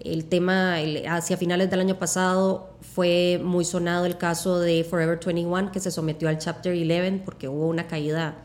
El 0.00 0.26
tema 0.26 0.76
hacia 1.08 1.36
finales 1.36 1.70
del 1.70 1.80
año 1.80 1.98
pasado 1.98 2.70
fue 2.80 3.40
muy 3.42 3.64
sonado 3.64 4.06
el 4.06 4.16
caso 4.16 4.60
de 4.60 4.84
Forever 4.84 5.18
21 5.24 5.72
que 5.72 5.80
se 5.80 5.90
sometió 5.90 6.28
al 6.28 6.38
Chapter 6.38 6.72
11 6.72 7.22
porque 7.24 7.48
hubo 7.48 7.66
una 7.66 7.86
caída 7.88 8.36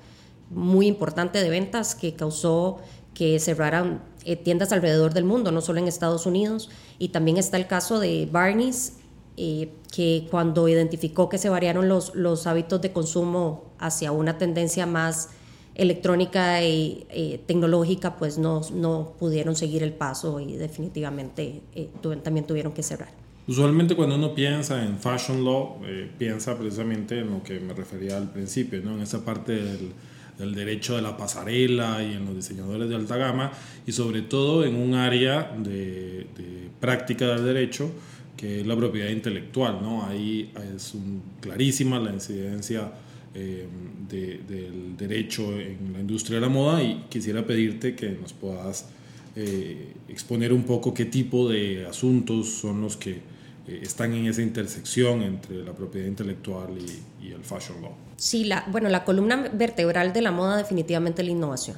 muy 0.50 0.88
importante 0.88 1.42
de 1.42 1.50
ventas 1.50 1.96
que 1.96 2.14
causó 2.16 2.80
que 3.14 3.40
cerraran 3.40 4.02
eh, 4.26 4.36
tiendas 4.36 4.72
alrededor 4.72 5.14
del 5.14 5.24
mundo, 5.24 5.52
no 5.52 5.62
solo 5.62 5.80
en 5.80 5.88
Estados 5.88 6.26
Unidos. 6.26 6.70
Y 6.98 7.10
también 7.10 7.38
está 7.38 7.58
el 7.58 7.68
caso 7.68 8.00
de 8.00 8.28
Barney's, 8.32 8.94
eh, 9.38 9.72
que 9.92 10.28
cuando 10.32 10.68
identificó 10.68 11.30
que 11.30 11.38
se 11.38 11.50
variaron 11.50 11.90
los, 11.90 12.16
los 12.16 12.48
hábitos 12.48 12.82
de 12.82 12.92
consumo 12.92 13.66
hacia 13.80 14.12
una 14.12 14.38
tendencia 14.38 14.86
más 14.86 15.30
electrónica 15.75 16.63
y 16.63 17.06
eh, 17.10 17.42
tecnológica, 17.46 18.18
pues 18.18 18.38
no, 18.38 18.62
no, 18.74 19.13
pudieron 19.20 19.56
seguir 19.56 19.84
el 19.84 19.94
paso 19.94 20.39
y 20.39 20.56
definitivamente 20.56 21.62
eh, 21.75 21.89
también 22.24 22.46
tuvieron 22.46 22.74
que 22.74 22.84
cerrar. 22.84 23.10
Usualmente 23.48 23.96
cuando 23.96 24.15
uno 24.15 24.34
piensa 24.34 24.84
en 24.86 24.98
fashion 25.00 25.44
law, 25.44 25.77
piensa 26.18 26.58
precisamente 26.58 27.20
en 27.20 27.32
lo 27.32 27.44
que 27.44 27.60
me 27.60 27.74
refería 27.74 28.18
al 28.18 28.32
principio, 28.32 28.82
¿no? 28.82 28.94
en 28.94 29.01
esa 29.01 29.25
parte 29.25 29.51
del, 29.53 29.92
del, 30.38 30.56
derecho 30.56 30.96
de 30.96 31.01
la 31.01 31.18
pasarela 31.18 32.01
y 32.01 32.13
en 32.13 32.25
los 32.25 32.36
diseñadores 32.36 32.88
de 32.88 32.96
alta 32.96 33.18
gama 33.18 33.51
y 33.86 33.92
sobre 33.92 34.22
todo 34.22 34.63
en 34.63 34.75
un 34.75 34.94
área 34.94 35.53
de, 35.58 36.27
de 36.38 36.70
práctica 36.80 37.27
del 37.27 37.44
derecho 37.44 37.92
que 38.38 38.62
es 38.62 38.68
la 38.68 38.75
propiedad 38.75 39.10
intelectual. 39.10 39.80
¿no? 39.82 40.06
Ahí 40.06 40.51
es 40.75 40.94
clarísima 41.39 42.00
la 42.00 42.12
incidencia 42.12 42.92
eh, 43.34 43.68
del 44.10 44.96
derecho 44.98 45.58
en 45.60 45.94
la 45.94 46.00
industria 46.00 46.36
de 46.36 46.42
la 46.42 46.50
moda 46.50 46.84
y 46.84 47.06
quisiera 47.10 47.46
pedirte 47.46 47.96
que 47.96 48.10
nos 48.10 48.34
puedas 48.34 48.88
eh, 49.36 49.94
exponer 50.08 50.54
un 50.54 50.63
poco 50.63 50.94
qué 50.94 51.06
tipo 51.06 51.50
de 51.50 51.86
asuntos 51.88 52.50
son 52.50 52.82
los 52.82 52.96
que 52.98 53.22
eh, 53.68 53.80
están 53.82 54.13
en 54.13 54.28
esa 54.28 54.42
intersección 54.42 55.24
entre 55.24 55.63
la 55.63 55.74
propiedad 55.74 56.08
intelectual 56.08 56.70
y, 56.78 57.25
y 57.25 57.32
el 57.32 57.44
fashion 57.44 57.82
law. 57.82 57.92
Sí, 58.18 58.44
la, 58.46 58.66
bueno, 58.70 58.90
la 58.90 59.04
columna 59.04 59.50
vertebral 59.54 60.13
de 60.13 60.22
la 60.22 60.32
moda 60.32 60.58
definitivamente 60.58 61.22
es 61.22 61.28
la 61.28 61.32
innovación. 61.32 61.78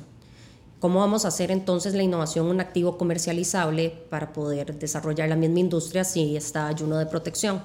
¿Cómo 0.79 0.99
vamos 0.99 1.25
a 1.25 1.29
hacer 1.29 1.51
entonces 1.51 1.93
la 1.93 2.03
innovación 2.03 2.47
un 2.47 2.59
activo 2.59 2.97
comercializable 2.97 3.91
para 4.09 4.33
poder 4.33 4.77
desarrollar 4.77 5.29
la 5.29 5.35
misma 5.35 5.59
industria 5.59 6.03
si 6.03 6.35
está 6.35 6.67
ayuno 6.67 6.97
de 6.97 7.05
protección? 7.05 7.61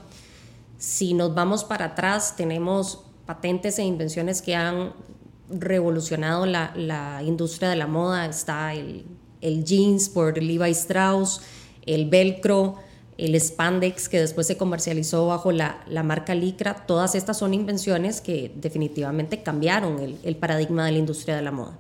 Si 0.78 1.12
nos 1.12 1.34
vamos 1.34 1.64
para 1.64 1.86
atrás, 1.86 2.36
tenemos 2.36 3.00
patentes 3.30 3.78
e 3.78 3.84
invenciones 3.84 4.42
que 4.42 4.56
han 4.56 4.92
revolucionado 5.48 6.46
la, 6.46 7.22
industria 7.24 7.68
de 7.68 7.76
la 7.76 7.86
moda. 7.86 8.26
Está 8.26 8.74
el, 8.74 9.04
jeans 9.40 10.08
por 10.08 10.42
Levi 10.42 10.72
Strauss, 10.72 11.40
el 11.86 12.08
velcro, 12.08 12.78
el 13.18 13.40
spandex 13.40 14.08
que 14.08 14.18
después 14.18 14.48
se 14.48 14.56
comercializó 14.56 15.28
bajo 15.28 15.52
la, 15.52 15.84
marca 16.02 16.34
Lycra. 16.34 16.74
Todas 16.88 17.14
estas 17.14 17.38
son 17.38 17.54
invenciones 17.54 18.20
que 18.20 18.50
definitivamente 18.56 19.44
cambiaron 19.44 20.18
el 20.24 20.34
paradigma 20.34 20.84
de 20.84 20.90
la 20.90 20.98
industria 20.98 21.36
de 21.36 21.42
la 21.42 21.52
moda. 21.52 21.78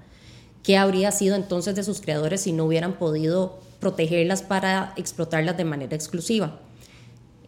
¿Qué 0.62 0.76
habría 0.76 1.10
sido 1.10 1.34
entonces 1.34 1.74
de 1.74 1.82
sus 1.82 2.00
creadores 2.00 2.42
si 2.42 2.52
no 2.52 2.64
hubieran 2.66 2.92
podido 2.92 3.58
protegerlas 3.80 4.42
para 4.42 4.92
explotarlas 4.96 5.56
de 5.56 5.64
manera 5.64 5.96
exclusiva? 5.96 6.60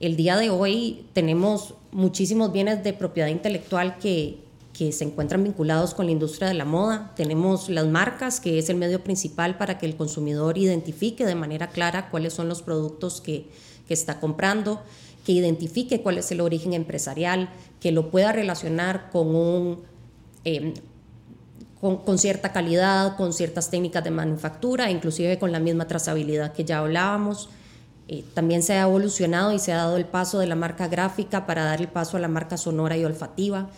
El 0.03 0.17
día 0.17 0.37
de 0.37 0.51
hoy 0.51 1.07
tenemos 1.13 1.75
muchísimos 1.93 2.53
bienes 2.53 2.83
de 2.83 2.93
propiedad 2.93 3.29
intelectual 3.29 3.99
que, 3.99 4.41
que 4.73 4.91
se 4.91 5.05
encuentran 5.05 5.45
vinculados 5.45 5.95
con 5.95 6.07
la 6.07 6.13
industria 6.13 6.49
de 6.49 6.55
la 6.55 6.65
moda. 6.65 7.13
Tenemos 7.15 7.69
las 7.69 7.87
marcas, 7.87 8.41
que 8.41 8.59
es 8.59 8.69
el 8.69 8.79
medio 8.79 9.05
principal 9.05 9.57
para 9.57 9.79
que 9.79 9.87
el 9.87 9.95
consumidor 9.95 10.59
identifique 10.59 11.25
de 11.25 11.37
manera 11.37 11.69
clara 11.69 12.11
cuáles 12.11 12.33
son 12.33 12.49
los 12.49 12.63
productos 12.63 13.21
que, 13.21 13.47
que 13.87 13.95
está 13.95 14.19
comprando, 14.19 14.83
que 15.25 15.31
identifique 15.31 16.03
cuál 16.03 16.19
es 16.19 16.33
el 16.33 16.41
origen 16.41 16.73
empresarial, 16.73 17.49
que 17.79 17.93
lo 17.93 18.11
pueda 18.11 18.33
relacionar 18.33 19.09
con 19.13 19.33
un, 19.37 19.83
eh, 20.45 20.75
con, 21.81 22.19
cierta 22.19 22.51
calidad, 22.51 23.17
con 23.17 23.33
ciertas 23.33 23.71
técnicas 23.71 24.03
de 24.03 24.11
manufactura, 24.11 24.91
inclusive 24.91 25.39
con 25.39 25.53
la 25.53 25.61
misma 25.61 25.87
trazabilidad 25.87 26.53
que 26.55 26.65
ya 26.65 26.79
hablábamos. 26.79 27.51
Eh, 28.13 28.25
también 28.35 28.63
se 28.63 28.75
ha 28.75 28.83
evolucionado 28.83 29.53
y 29.53 29.59
se 29.59 29.73
ha 29.73 29.77
dado 29.77 29.97
el 29.97 30.05
paso 30.05 30.39
de 30.39 30.47
la 30.47 30.55
marca 30.55 30.87
gráfica 30.89 31.47
para 31.47 31.65
dar 31.65 31.81
el 31.81 31.89
paso 31.89 32.17
a 32.17 32.21
la 32.21 32.29
marca 32.29 32.57
sonora 32.57 32.97
y 32.97 33.05
olfativa. 33.05 33.71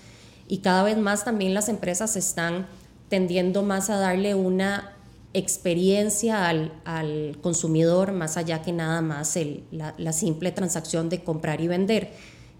Y 0.48 0.58
cada 0.58 0.82
vez 0.82 0.98
más 0.98 1.24
también 1.24 1.54
las 1.54 1.68
empresas 1.68 2.16
están 2.16 2.66
tendiendo 3.08 3.62
más 3.62 3.90
a 3.90 3.96
darle 3.96 4.34
una 4.34 4.92
experiencia 5.32 6.48
al, 6.48 6.72
al 6.84 7.38
consumidor 7.40 8.12
más 8.12 8.36
allá 8.36 8.62
que 8.62 8.72
nada 8.72 9.00
más 9.00 9.36
la 9.70 10.12
simple 10.12 10.52
transacción 10.52 11.08
de 11.08 11.24
comprar 11.24 11.60
y 11.60 11.66
vender 11.66 12.12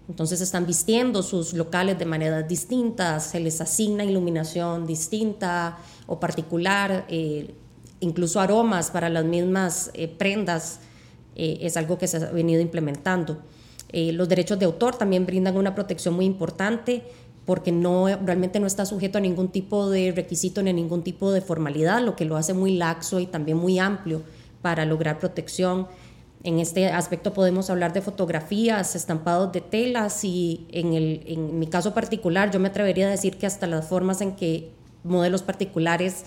entonces 0.07 0.41
están 0.41 0.65
vistiendo 0.65 1.23
sus 1.23 1.53
locales 1.53 1.97
de 1.97 2.05
maneras 2.05 2.47
distintas, 2.47 3.25
se 3.27 3.39
les 3.39 3.59
asigna 3.59 4.03
iluminación 4.03 4.85
distinta 4.85 5.77
o 6.05 6.19
particular, 6.19 7.05
eh, 7.09 7.55
incluso 8.01 8.39
aromas 8.39 8.91
para 8.91 9.09
las 9.09 9.25
mismas 9.25 9.89
eh, 9.93 10.07
prendas, 10.07 10.79
eh, 11.35 11.59
es 11.61 11.77
algo 11.77 11.97
que 11.97 12.07
se 12.07 12.17
ha 12.17 12.31
venido 12.31 12.61
implementando. 12.61 13.41
los 13.93 14.27
derechos 14.27 14.59
de 14.59 14.65
autor 14.65 14.97
también 14.97 15.25
brindan 15.25 15.55
una 15.55 15.73
protección 15.73 16.15
muy 16.15 16.25
importante 16.25 17.03
porque 17.45 17.71
no, 17.71 18.07
realmente 18.07 18.59
no 18.59 18.67
está 18.67 18.85
sujeto 18.85 19.19
a 19.19 19.21
ningún 19.21 19.49
tipo 19.49 19.89
de 19.89 20.11
requisito 20.11 20.63
ni 20.63 20.71
a 20.71 20.73
ningún 20.73 21.03
tipo 21.03 21.31
de 21.31 21.41
formalidad, 21.41 22.01
lo 22.01 22.15
que 22.15 22.25
lo 22.25 22.37
hace 22.37 22.53
muy 22.53 22.75
laxo 22.75 23.19
y 23.19 23.27
también 23.27 23.57
muy 23.57 23.77
amplio 23.79 24.23
para 24.61 24.83
lograr 24.85 25.19
protección. 25.19 25.87
En 26.43 26.59
este 26.59 26.87
aspecto 26.87 27.33
podemos 27.33 27.69
hablar 27.69 27.93
de 27.93 28.01
fotografías, 28.01 28.95
estampados 28.95 29.51
de 29.51 29.61
telas 29.61 30.23
y 30.23 30.65
en, 30.71 30.93
el, 30.93 31.23
en 31.27 31.59
mi 31.59 31.67
caso 31.67 31.93
particular 31.93 32.51
yo 32.51 32.59
me 32.59 32.69
atrevería 32.69 33.07
a 33.07 33.11
decir 33.11 33.37
que 33.37 33.45
hasta 33.45 33.67
las 33.67 33.87
formas 33.87 34.21
en 34.21 34.35
que 34.35 34.71
modelos 35.03 35.43
particulares 35.43 36.25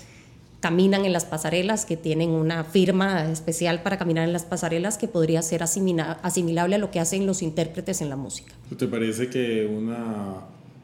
caminan 0.61 1.05
en 1.05 1.13
las 1.13 1.25
pasarelas, 1.25 1.85
que 1.85 1.97
tienen 1.97 2.31
una 2.31 2.65
firma 2.65 3.31
especial 3.31 3.83
para 3.83 3.99
caminar 3.99 4.25
en 4.25 4.33
las 4.33 4.45
pasarelas 4.45 4.99
que 4.99 5.09
podría 5.09 5.43
ser 5.43 5.63
asimilable 5.63 6.75
a 6.75 6.79
lo 6.79 6.91
que 6.91 7.01
hacen 7.01 7.27
los 7.27 7.43
intérpretes 7.43 8.01
en 8.01 8.09
la 8.09 8.17
música. 8.17 8.53
¿Te 8.77 8.87
parece 8.87 9.29
que 9.29 9.67
una 9.67 10.37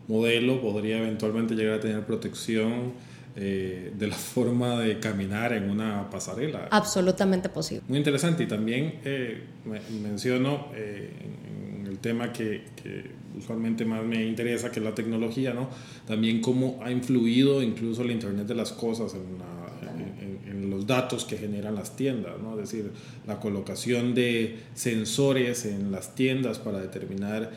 modelo 0.06 0.60
podría 0.60 0.98
eventualmente 0.98 1.54
llegar 1.54 1.78
a 1.78 1.80
tener 1.80 2.04
protección? 2.04 2.92
Eh, 3.36 3.92
de 3.98 4.06
la 4.06 4.14
forma 4.34 4.78
de 4.78 5.00
caminar 5.00 5.52
en 5.54 5.68
una 5.68 6.08
pasarela. 6.08 6.68
Absolutamente 6.70 7.48
posible. 7.48 7.82
Muy 7.88 7.98
interesante 7.98 8.44
y 8.44 8.46
también 8.46 9.00
eh, 9.04 9.42
menciono 10.00 10.68
eh, 10.72 11.10
en, 11.80 11.86
el 11.88 11.98
tema 11.98 12.32
que, 12.32 12.64
que, 12.80 13.10
usualmente 13.36 13.84
más 13.84 14.04
me 14.04 14.24
interesa, 14.24 14.70
que 14.70 14.80
la 14.80 14.94
tecnología, 14.94 15.54
¿no? 15.54 15.68
También 16.06 16.40
cómo 16.40 16.80
ha 16.82 16.90
influido 16.90 17.62
incluso 17.62 18.02
el 18.02 18.10
Internet 18.10 18.46
de 18.46 18.54
las 18.54 18.72
Cosas 18.72 19.14
en, 19.14 19.64
los 20.70 20.86
datos 20.86 21.24
que 21.24 21.36
generan 21.36 21.74
las 21.74 21.94
tiendas, 21.94 22.40
¿no? 22.42 22.52
es 22.58 22.70
decir, 22.70 22.90
la 23.26 23.38
colocación 23.38 24.14
de 24.14 24.56
sensores 24.74 25.66
en 25.66 25.92
las 25.92 26.14
tiendas 26.14 26.58
para 26.58 26.80
determinar 26.80 27.52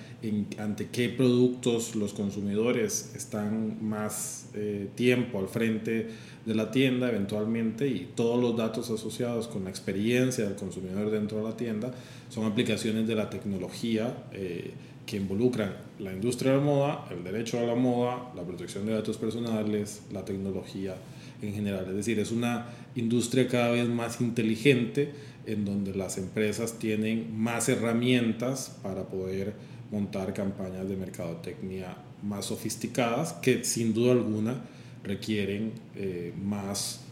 ante 0.58 0.90
qué 0.90 1.10
productos 1.10 1.96
los 1.96 2.14
consumidores 2.14 3.14
están 3.16 3.84
más 3.84 4.50
eh, 4.54 4.90
tiempo 4.96 5.40
al 5.40 5.48
frente 5.48 6.08
de 6.46 6.56
la 6.56 6.72
tienda 6.72 7.10
eventualmente 7.10 7.88
y 7.88 8.10
todos 8.16 8.42
los 8.42 8.56
datos 8.56 8.90
asociados 8.90 9.48
con 9.48 9.66
la 9.66 9.70
experiencia 9.70 10.46
del 10.46 10.56
consumidor 10.56 11.12
dentro 11.12 11.40
de 11.40 11.44
la 11.44 11.58
tienda 11.58 11.92
son 12.30 12.46
aplicaciones 12.46 13.08
de 13.08 13.16
la 13.16 13.30
tecnología 13.30 14.26
eh, 14.32 14.72
que 15.08 15.18
involucran 15.18 15.74
la 16.00 16.14
industria 16.14 16.52
de 16.52 16.58
la 16.58 16.64
moda, 16.64 17.08
el 17.10 17.24
derecho 17.24 17.58
a 17.58 17.64
la 17.64 17.76
moda, 17.76 18.32
la 18.36 18.44
protección 18.44 18.86
de 18.86 18.94
datos 18.94 19.18
personales, 19.18 20.04
la 20.12 20.24
tecnología 20.24 20.96
en 21.42 21.54
general. 21.54 21.86
Es 21.90 21.96
decir, 21.96 22.20
es 22.20 22.32
una 22.32 22.68
industria 22.96 23.48
cada 23.48 23.72
vez 23.72 23.88
más 23.88 24.22
inteligente 24.22 25.12
en 25.46 25.64
donde 25.64 25.96
las 25.96 26.18
empresas 26.18 26.78
tienen 26.78 27.40
más 27.40 27.70
herramientas 27.70 28.78
para 28.84 29.04
poder 29.04 29.54
montar 29.92 30.34
campañas 30.34 30.90
de 30.90 30.98
mercadotecnia 30.98 31.96
más 32.22 32.46
sofisticadas 32.46 33.34
que 33.34 33.64
sin 33.64 33.94
duda 33.94 34.12
alguna 34.12 34.62
requieren 35.04 35.72
eh, 35.96 36.34
más 36.44 37.07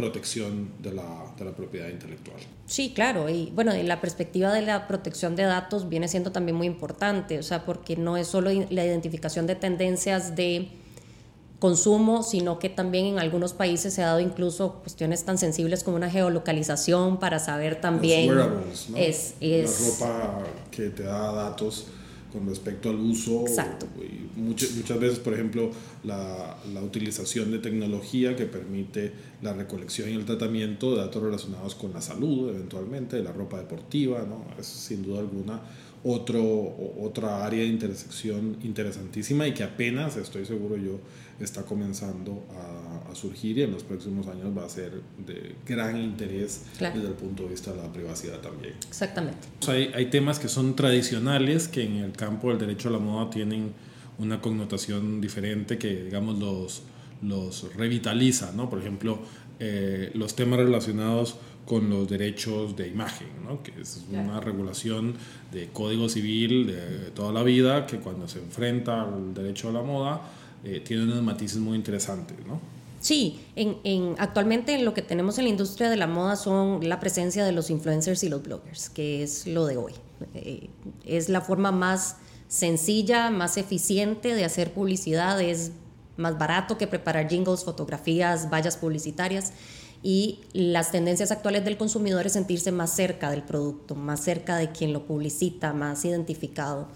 protección 0.00 0.70
de 0.80 0.92
la, 0.92 1.34
de 1.38 1.44
la, 1.44 1.52
propiedad 1.52 1.88
intelectual. 1.88 2.38
Sí, 2.66 2.92
claro, 2.94 3.28
y 3.28 3.52
bueno, 3.54 3.72
la 3.82 4.00
perspectiva 4.00 4.52
de 4.52 4.62
la 4.62 4.88
protección 4.88 5.36
de 5.36 5.44
datos 5.44 5.88
viene 5.88 6.08
siendo 6.08 6.32
también 6.32 6.56
muy 6.56 6.66
importante, 6.66 7.38
o 7.38 7.42
sea, 7.42 7.64
porque 7.64 7.96
no 7.96 8.16
es 8.16 8.26
solo 8.26 8.50
la 8.70 8.84
identificación 8.84 9.46
de 9.46 9.54
tendencias 9.54 10.34
de 10.36 10.68
consumo, 11.60 12.22
sino 12.22 12.58
que 12.58 12.70
también 12.70 13.06
en 13.06 13.18
algunos 13.18 13.52
países 13.52 13.94
se 13.94 14.02
ha 14.02 14.06
dado 14.06 14.20
incluso 14.20 14.80
cuestiones 14.80 15.24
tan 15.24 15.36
sensibles 15.38 15.84
como 15.84 15.96
una 15.96 16.10
geolocalización 16.10 17.20
para 17.20 17.38
saber 17.38 17.80
también... 17.80 18.32
es, 18.96 19.34
es, 19.40 20.00
la 20.00 20.06
ropa 20.06 20.44
que 20.70 20.88
te 20.88 21.02
da 21.02 21.32
datos 21.32 21.86
con 22.32 22.48
respecto 22.48 22.90
al 22.90 22.96
uso. 22.96 23.42
Exacto. 23.42 23.86
muchas, 24.36 24.72
muchas 24.72 24.98
veces, 24.98 25.18
por 25.18 25.34
ejemplo, 25.34 25.70
la, 26.04 26.56
la, 26.72 26.82
utilización 26.82 27.50
de 27.50 27.58
tecnología 27.58 28.36
que 28.36 28.46
permite 28.46 29.12
la 29.42 29.52
recolección 29.52 30.08
y 30.10 30.14
el 30.14 30.24
tratamiento 30.24 30.94
de 30.94 31.02
datos 31.02 31.22
relacionados 31.22 31.74
con 31.74 31.92
la 31.92 32.00
salud, 32.00 32.50
eventualmente, 32.50 33.16
de 33.16 33.22
la 33.22 33.32
ropa 33.32 33.58
deportiva, 33.58 34.24
¿no? 34.28 34.44
Es 34.58 34.66
sin 34.66 35.02
duda 35.02 35.20
alguna 35.20 35.60
otro, 36.02 36.42
otra 37.00 37.44
área 37.44 37.60
de 37.60 37.66
intersección 37.66 38.56
interesantísima 38.62 39.46
y 39.46 39.52
que 39.52 39.62
apenas, 39.62 40.16
estoy 40.16 40.46
seguro 40.46 40.76
yo, 40.76 40.98
está 41.40 41.62
comenzando 41.62 42.44
a, 42.50 43.14
surgir 43.14 43.58
y 43.58 43.62
en 43.62 43.72
los 43.72 43.82
próximos 43.82 44.28
años 44.28 44.56
va 44.56 44.64
a 44.64 44.68
ser 44.68 44.92
de 45.26 45.56
gran 45.66 45.96
interés 45.96 46.62
desde 46.78 47.08
el 47.08 47.14
punto 47.14 47.42
de 47.42 47.48
vista 47.48 47.72
de 47.72 47.82
la 47.82 47.92
privacidad 47.92 48.38
también. 48.38 48.74
Exactamente. 48.88 49.48
Hay, 49.66 49.90
hay 49.92 50.06
temas 50.06 50.38
que 50.38 50.46
son 50.46 50.76
tradicionales 50.76 51.66
que 51.66 51.82
en 51.82 51.96
el 51.96 52.12
campo 52.12 52.50
del 52.50 52.58
derecho 52.58 52.88
a 52.88 52.92
la 52.92 53.00
moda 53.00 53.28
tienen 53.30 53.72
una 54.20 54.40
connotación 54.40 55.20
diferente 55.20 55.78
que, 55.78 56.04
digamos, 56.04 56.38
los, 56.38 56.82
los 57.22 57.74
revitaliza, 57.74 58.52
¿no? 58.52 58.70
Por 58.70 58.80
ejemplo, 58.80 59.20
eh, 59.58 60.10
los 60.14 60.34
temas 60.34 60.58
relacionados 60.58 61.36
con 61.66 61.90
los 61.90 62.08
derechos 62.08 62.76
de 62.76 62.88
imagen, 62.88 63.28
¿no? 63.44 63.62
que 63.62 63.72
es 63.80 64.04
una 64.10 64.40
regulación 64.40 65.14
de 65.52 65.68
código 65.68 66.08
civil 66.08 66.66
de 66.66 67.10
toda 67.10 67.32
la 67.32 67.42
vida 67.42 67.86
que 67.86 67.98
cuando 67.98 68.26
se 68.26 68.38
enfrenta 68.40 69.02
al 69.02 69.34
derecho 69.34 69.68
a 69.68 69.72
la 69.72 69.82
moda 69.82 70.22
eh, 70.64 70.80
tiene 70.80 71.04
unos 71.04 71.22
matices 71.22 71.58
muy 71.58 71.76
interesantes. 71.76 72.36
¿no? 72.46 72.58
Sí, 73.00 73.38
en, 73.54 73.76
en, 73.84 74.14
actualmente 74.18 74.82
lo 74.82 74.94
que 74.94 75.02
tenemos 75.02 75.38
en 75.38 75.44
la 75.44 75.50
industria 75.50 75.88
de 75.88 75.96
la 75.96 76.06
moda 76.06 76.36
son 76.36 76.88
la 76.88 76.98
presencia 76.98 77.44
de 77.44 77.52
los 77.52 77.70
influencers 77.70 78.24
y 78.24 78.28
los 78.28 78.42
bloggers, 78.42 78.90
que 78.90 79.22
es 79.22 79.46
lo 79.46 79.66
de 79.66 79.76
hoy. 79.76 79.92
Eh, 80.34 80.68
es 81.04 81.28
la 81.28 81.40
forma 81.40 81.70
más 81.70 82.16
sencilla, 82.50 83.30
más 83.30 83.56
eficiente 83.56 84.34
de 84.34 84.44
hacer 84.44 84.74
publicidad, 84.74 85.40
es 85.40 85.70
más 86.16 86.36
barato 86.36 86.76
que 86.76 86.88
preparar 86.88 87.28
jingles, 87.28 87.64
fotografías, 87.64 88.50
vallas 88.50 88.76
publicitarias 88.76 89.52
y 90.02 90.40
las 90.52 90.90
tendencias 90.90 91.30
actuales 91.30 91.64
del 91.64 91.76
consumidor 91.76 92.26
es 92.26 92.32
sentirse 92.32 92.72
más 92.72 92.94
cerca 92.94 93.30
del 93.30 93.44
producto, 93.44 93.94
más 93.94 94.20
cerca 94.20 94.56
de 94.56 94.72
quien 94.72 94.92
lo 94.92 95.06
publicita, 95.06 95.72
más 95.72 96.04
identificado. 96.04 96.88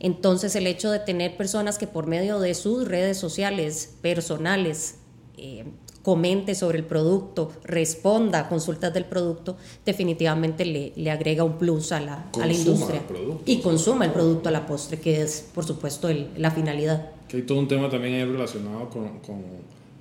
Entonces 0.00 0.56
el 0.56 0.66
hecho 0.66 0.90
de 0.90 0.98
tener 0.98 1.36
personas 1.36 1.78
que 1.78 1.86
por 1.86 2.08
medio 2.08 2.40
de 2.40 2.54
sus 2.54 2.88
redes 2.88 3.16
sociales 3.16 3.94
personales 4.02 4.96
eh, 5.38 5.66
comente 6.06 6.54
sobre 6.54 6.78
el 6.78 6.84
producto, 6.84 7.50
responda 7.64 8.38
a 8.38 8.48
consultas 8.48 8.94
del 8.94 9.06
producto, 9.06 9.56
definitivamente 9.84 10.64
le, 10.64 10.92
le 10.94 11.10
agrega 11.10 11.42
un 11.42 11.58
plus 11.58 11.90
a 11.90 12.00
la, 12.00 12.30
a 12.40 12.46
la 12.46 12.52
industria. 12.52 13.02
y 13.44 13.58
consuma 13.58 14.04
el 14.04 14.12
producto 14.12 14.48
a 14.48 14.52
la 14.52 14.66
postre, 14.66 15.00
que 15.00 15.20
es 15.20 15.48
por 15.52 15.64
supuesto 15.64 16.08
la 16.36 16.52
finalidad. 16.52 17.10
Que 17.26 17.38
hay 17.38 17.42
todo 17.42 17.58
un 17.58 17.66
tema 17.66 17.90
también 17.90 18.14
ahí 18.14 18.24
relacionado 18.24 18.88
con, 18.88 19.18
con 19.18 19.42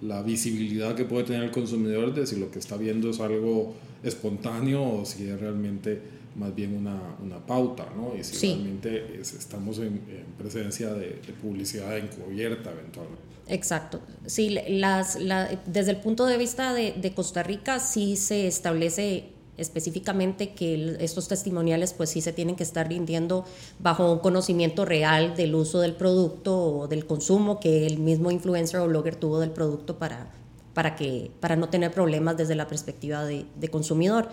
la 0.04 0.22
visibilidad 0.22 0.94
que 0.94 1.06
puede 1.06 1.24
tener 1.24 1.42
el 1.42 1.50
consumidor 1.50 2.14
de 2.14 2.28
si 2.28 2.36
lo 2.36 2.52
que 2.52 2.60
está 2.60 2.78
viendo 2.78 3.10
es 3.10 3.20
algo 3.20 3.74
espontáneo 4.04 5.00
o 5.00 5.06
si 5.06 5.28
es 5.28 5.40
realmente 5.40 6.00
más 6.36 6.54
bien 6.54 6.78
una, 6.78 7.02
una 7.24 7.44
pauta, 7.44 7.88
¿no? 7.96 8.14
Y 8.16 8.24
si 8.24 8.46
realmente 8.46 9.20
estamos 9.22 9.80
en, 9.80 10.02
presencia 10.38 10.94
de, 10.94 11.20
publicidad 11.42 11.98
encubierta 11.98 12.72
eventualmente. 12.72 13.25
Exacto. 13.48 14.02
Sí, 14.26 14.58
las, 14.70 15.18
desde 15.66 15.92
el 15.92 15.98
punto 15.98 16.26
de 16.26 16.38
vista 16.38 16.74
de, 16.74 16.94
de 16.94 17.14
Costa 17.14 17.44
Rica 17.44 17.80
sí 17.80 18.16
se 18.16 18.48
establece 18.48 19.36
específicamente 19.58 20.54
que 20.54 20.98
estos 21.00 21.28
testimoniales 21.28 21.94
pues 21.94 22.10
sí 22.10 22.22
se 22.22 22.34
tienen 22.34 22.56
que 22.56 22.64
estar 22.64 22.88
rindiendo 22.88 23.46
bajo 23.80 24.12
un 24.12 24.20
conocimiento 24.20 24.86
real 24.86 25.36
del 25.36 25.56
uso 25.56 25.80
del 25.80 25.94
producto 25.94 26.58
o 26.58 26.88
del 26.88 27.06
consumo 27.06 27.60
que 27.60 27.88
el 27.88 28.00
mismo 28.00 28.32
influencer 28.32 28.80
o 28.80 28.88
blogger 28.88 29.16
tuvo 29.16 29.40
del 29.40 29.52
producto 29.52 29.98
para, 29.98 30.28
para, 30.74 30.96
que, 30.96 31.32
para 31.40 31.56
no 31.56 31.70
tener 31.70 31.92
problemas 31.92 32.38
desde 32.38 32.56
la 32.56 32.68
perspectiva 32.68 33.26
de, 33.26 33.70
consumidor. 33.70 34.30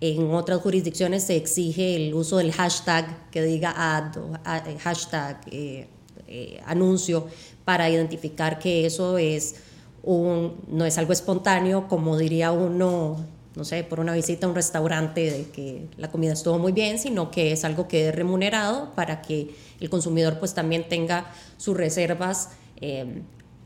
En 0.00 0.32
otras 0.32 0.60
jurisdicciones 0.60 1.22
se 1.22 1.36
exige 1.36 1.94
el 1.94 2.14
uso 2.14 2.38
del 2.38 2.50
hashtag 2.50 3.30
que 3.30 3.42
diga 3.42 3.72
ad 3.76 4.16
o 4.16 4.32
hashtag 4.80 5.40
eh, 5.52 5.86
eh, 6.32 6.60
anuncio 6.66 7.26
para 7.64 7.88
identificar 7.90 8.58
que 8.58 8.86
eso 8.86 9.18
es 9.18 9.56
un, 10.02 10.56
no 10.68 10.84
es 10.84 10.98
algo 10.98 11.12
espontáneo, 11.12 11.88
como 11.88 12.16
diría 12.16 12.50
uno 12.52 13.18
no 13.54 13.64
sé, 13.64 13.84
por 13.84 14.00
una 14.00 14.14
visita 14.14 14.46
a 14.46 14.48
un 14.48 14.54
restaurante 14.54 15.30
de 15.30 15.44
que 15.50 15.86
la 15.98 16.10
comida 16.10 16.32
estuvo 16.32 16.58
muy 16.58 16.72
bien, 16.72 16.98
sino 16.98 17.30
que 17.30 17.52
es 17.52 17.64
algo 17.64 17.86
que 17.86 18.08
es 18.08 18.14
remunerado 18.14 18.92
para 18.94 19.20
que 19.20 19.54
el 19.78 19.90
consumidor 19.90 20.38
pues 20.38 20.54
también 20.54 20.88
tenga 20.88 21.30
sus 21.58 21.76
reservas 21.76 22.50
eh, 22.80 23.20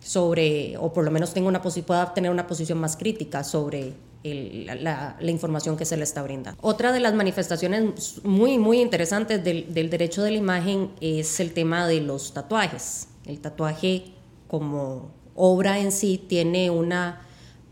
sobre, 0.07 0.77
o 0.79 0.93
por 0.93 1.05
lo 1.05 1.11
menos 1.11 1.35
tenga 1.35 1.49
una 1.49 1.61
pueda 1.61 2.15
tener 2.15 2.31
una 2.31 2.47
posición 2.47 2.79
más 2.79 2.97
crítica 2.97 3.43
sobre 3.43 3.93
la, 4.23 5.17
la, 5.19 5.31
información 5.31 5.77
que 5.77 5.85
se 5.85 5.97
le 5.97 6.05
está 6.05 6.23
brindando. 6.23 6.61
Otra 6.63 6.93
de 6.93 7.01
las 7.01 7.13
manifestaciones 7.15 8.25
muy, 8.25 8.57
muy 8.57 8.81
interesantes 8.81 9.43
del, 9.43 9.75
del 9.75 9.91
derecho 9.91 10.23
de 10.23 10.31
la 10.31 10.37
imagen 10.37 10.91
es 11.01 11.41
el 11.41 11.53
tema 11.53 11.89
de 11.89 12.01
los 12.01 12.33
tatuajes. 12.33 13.09
El 13.25 13.41
tatuaje 13.41 14.15
como 14.47 15.11
obra 15.35 15.81
en 15.81 15.91
sí 15.91 16.25
tiene 16.29 16.71
una 16.71 17.23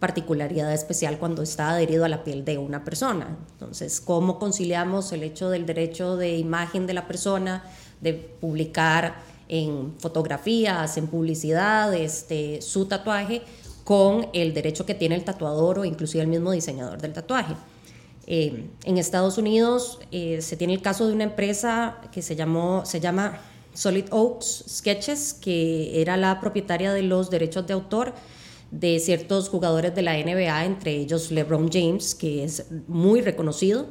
particularidad 0.00 0.72
especial 0.72 1.18
cuando 1.18 1.42
está 1.42 1.70
adherido 1.70 2.04
a 2.04 2.08
la 2.08 2.24
piel 2.24 2.44
de 2.44 2.58
una 2.58 2.84
persona. 2.84 3.36
Entonces, 3.52 4.00
¿cómo 4.00 4.40
conciliamos 4.40 5.12
el 5.12 5.22
hecho 5.22 5.50
del 5.50 5.66
derecho 5.66 6.16
de 6.16 6.36
imagen 6.36 6.88
de 6.88 6.94
la 6.94 7.06
persona, 7.06 7.62
de 8.00 8.12
publicar 8.12 9.33
en 9.54 9.94
fotografías, 9.98 10.96
en 10.96 11.06
publicidad, 11.06 11.94
este, 11.94 12.60
su 12.60 12.86
tatuaje, 12.86 13.42
con 13.84 14.28
el 14.32 14.52
derecho 14.54 14.84
que 14.84 14.94
tiene 14.94 15.14
el 15.14 15.24
tatuador 15.24 15.78
o 15.78 15.84
inclusive 15.84 16.22
el 16.22 16.28
mismo 16.28 16.52
diseñador 16.52 17.00
del 17.00 17.12
tatuaje? 17.12 17.54
Eh, 18.26 18.66
en 18.84 18.98
Estados 18.98 19.38
Unidos 19.38 20.00
eh, 20.10 20.40
se 20.40 20.56
tiene 20.56 20.72
el 20.72 20.80
caso 20.80 21.06
de 21.06 21.12
una 21.12 21.24
empresa 21.24 21.98
que 22.10 22.22
se, 22.22 22.34
llamó, 22.34 22.84
se 22.84 22.98
llama 22.98 23.38
Solid 23.74 24.06
Oaks 24.10 24.64
Sketches, 24.68 25.34
que 25.34 26.00
era 26.00 26.16
la 26.16 26.40
propietaria 26.40 26.92
de 26.92 27.02
los 27.02 27.30
derechos 27.30 27.66
de 27.66 27.74
autor 27.74 28.14
de 28.70 28.98
ciertos 28.98 29.48
jugadores 29.50 29.94
de 29.94 30.02
la 30.02 30.14
NBA, 30.16 30.64
entre 30.64 30.96
ellos 30.96 31.30
LeBron 31.30 31.70
James, 31.70 32.14
que 32.14 32.44
es 32.44 32.66
muy 32.88 33.20
reconocido. 33.20 33.86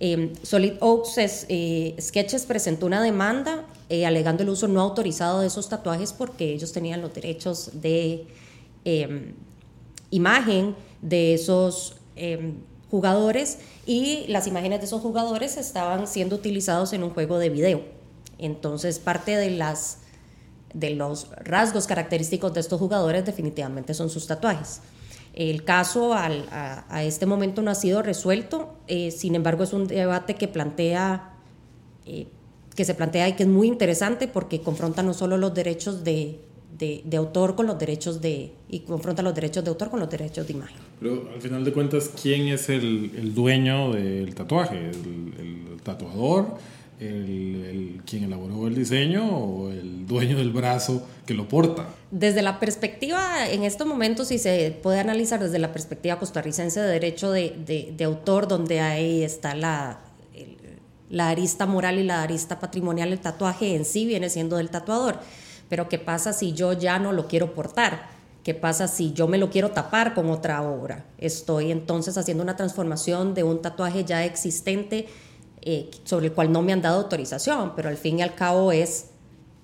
Eh, 0.00 0.32
Solid 0.42 0.74
Oaks 0.80 1.46
eh, 1.48 1.94
Sketches 2.00 2.44
presentó 2.44 2.86
una 2.86 3.02
demanda 3.02 3.64
eh, 3.88 4.06
alegando 4.06 4.42
el 4.42 4.48
uso 4.48 4.68
no 4.68 4.80
autorizado 4.80 5.40
de 5.40 5.46
esos 5.46 5.68
tatuajes 5.68 6.12
porque 6.12 6.52
ellos 6.52 6.72
tenían 6.72 7.00
los 7.00 7.14
derechos 7.14 7.70
de 7.74 8.26
em, 8.84 9.34
imagen 10.10 10.74
de 11.02 11.34
esos 11.34 11.96
em, 12.16 12.54
jugadores 12.90 13.58
y 13.86 14.26
las 14.28 14.46
imágenes 14.46 14.80
de 14.80 14.86
esos 14.86 15.02
jugadores 15.02 15.56
estaban 15.56 16.06
siendo 16.06 16.36
utilizados 16.36 16.92
en 16.92 17.02
un 17.02 17.10
juego 17.10 17.38
de 17.38 17.50
video. 17.50 17.82
Entonces 18.38 18.98
parte 18.98 19.36
de 19.36 19.50
las 19.50 19.98
de 20.74 20.90
los 20.90 21.30
rasgos 21.42 21.86
característicos 21.86 22.52
de 22.52 22.60
estos 22.60 22.78
jugadores 22.78 23.24
definitivamente 23.24 23.94
son 23.94 24.10
sus 24.10 24.26
tatuajes. 24.26 24.82
El 25.32 25.64
caso 25.64 26.14
a, 26.14 27.02
este 27.02 27.26
momento 27.26 27.62
no 27.62 27.70
ha 27.70 27.74
sido 27.74 28.02
resuelto, 28.02 28.74
eh, 28.88 29.10
sin 29.10 29.34
embargo 29.34 29.64
es 29.64 29.72
un 29.72 29.86
debate 29.86 30.34
que 30.34 30.48
plantea, 30.48 31.34
eh, 32.06 32.26
que 32.76 32.84
se 32.84 32.94
plantea 32.94 33.28
y 33.28 33.32
que 33.32 33.42
es 33.42 33.48
muy 33.48 33.66
interesante 33.66 34.28
porque 34.28 34.60
confronta 34.60 35.02
no 35.02 35.14
solo 35.14 35.36
los 35.38 35.54
derechos 35.54 36.04
de, 36.04 36.38
de, 36.78 37.16
autor 37.16 37.56
con 37.56 37.66
los 37.66 37.78
derechos 37.78 38.20
de, 38.20 38.52
y 38.68 38.80
confronta 38.80 39.22
los 39.22 39.34
derechos 39.34 39.64
de 39.64 39.70
autor 39.70 39.90
con 39.90 39.98
los 39.98 40.10
derechos 40.10 40.46
de 40.46 40.52
imagen. 40.52 40.76
Pero 41.00 41.28
al 41.34 41.40
final 41.40 41.64
de 41.64 41.72
cuentas, 41.72 42.10
¿quién 42.22 42.48
es 42.48 42.68
el, 42.68 43.12
el 43.16 43.34
dueño 43.34 43.92
del 43.92 44.34
tatuaje? 44.34 44.76
¿El, 44.76 45.74
el 45.74 45.82
tatuador? 45.82 46.58
el, 47.00 48.00
quien 48.06 48.24
elaboró 48.24 48.66
el 48.66 48.74
diseño 48.74 49.28
o 49.28 49.70
el 49.70 50.06
dueño 50.06 50.36
del 50.36 50.50
brazo 50.50 51.06
que 51.26 51.34
lo 51.34 51.48
porta. 51.48 51.88
Desde 52.10 52.42
la 52.42 52.58
perspectiva, 52.60 53.48
en 53.50 53.64
estos 53.64 53.86
momentos, 53.86 54.28
si 54.28 54.38
se 54.38 54.76
puede 54.82 55.00
analizar 55.00 55.42
desde 55.42 55.58
la 55.58 55.72
perspectiva 55.72 56.18
costarricense 56.18 56.80
de 56.80 56.88
derecho 56.88 57.30
de, 57.30 57.92
de, 57.96 58.04
autor, 58.04 58.48
donde 58.48 58.80
ahí 58.80 59.22
está 59.22 59.54
la, 59.54 60.00
la 61.10 61.28
arista 61.28 61.66
moral 61.66 61.98
y 61.98 62.04
la 62.04 62.22
arista 62.22 62.58
patrimonial, 62.58 63.12
el 63.12 63.20
tatuaje 63.20 63.74
en 63.74 63.84
sí 63.84 64.06
viene 64.06 64.30
siendo 64.30 64.56
del 64.56 64.70
tatuador. 64.70 65.18
Pero 65.68 65.88
¿qué 65.88 65.98
pasa 65.98 66.32
si 66.32 66.52
yo 66.52 66.72
ya 66.72 66.98
no 66.98 67.12
lo 67.12 67.26
quiero 67.26 67.54
portar? 67.54 68.08
¿Qué 68.44 68.54
pasa 68.54 68.86
si 68.86 69.12
yo 69.12 69.26
me 69.26 69.38
lo 69.38 69.50
quiero 69.50 69.72
tapar 69.72 70.14
con 70.14 70.30
otra 70.30 70.62
obra? 70.62 71.04
Estoy 71.18 71.72
entonces 71.72 72.16
haciendo 72.16 72.44
una 72.44 72.54
transformación 72.54 73.34
de 73.34 73.42
un 73.42 73.60
tatuaje 73.60 74.04
ya 74.04 74.24
existente 74.24 75.08
eh, 75.62 75.90
sobre 76.04 76.26
el 76.26 76.32
cual 76.32 76.52
no 76.52 76.62
me 76.62 76.72
han 76.72 76.80
dado 76.80 77.00
autorización, 77.00 77.72
pero 77.74 77.88
al 77.88 77.96
fin 77.96 78.20
y 78.20 78.22
al 78.22 78.36
cabo 78.36 78.70
es 78.70 79.06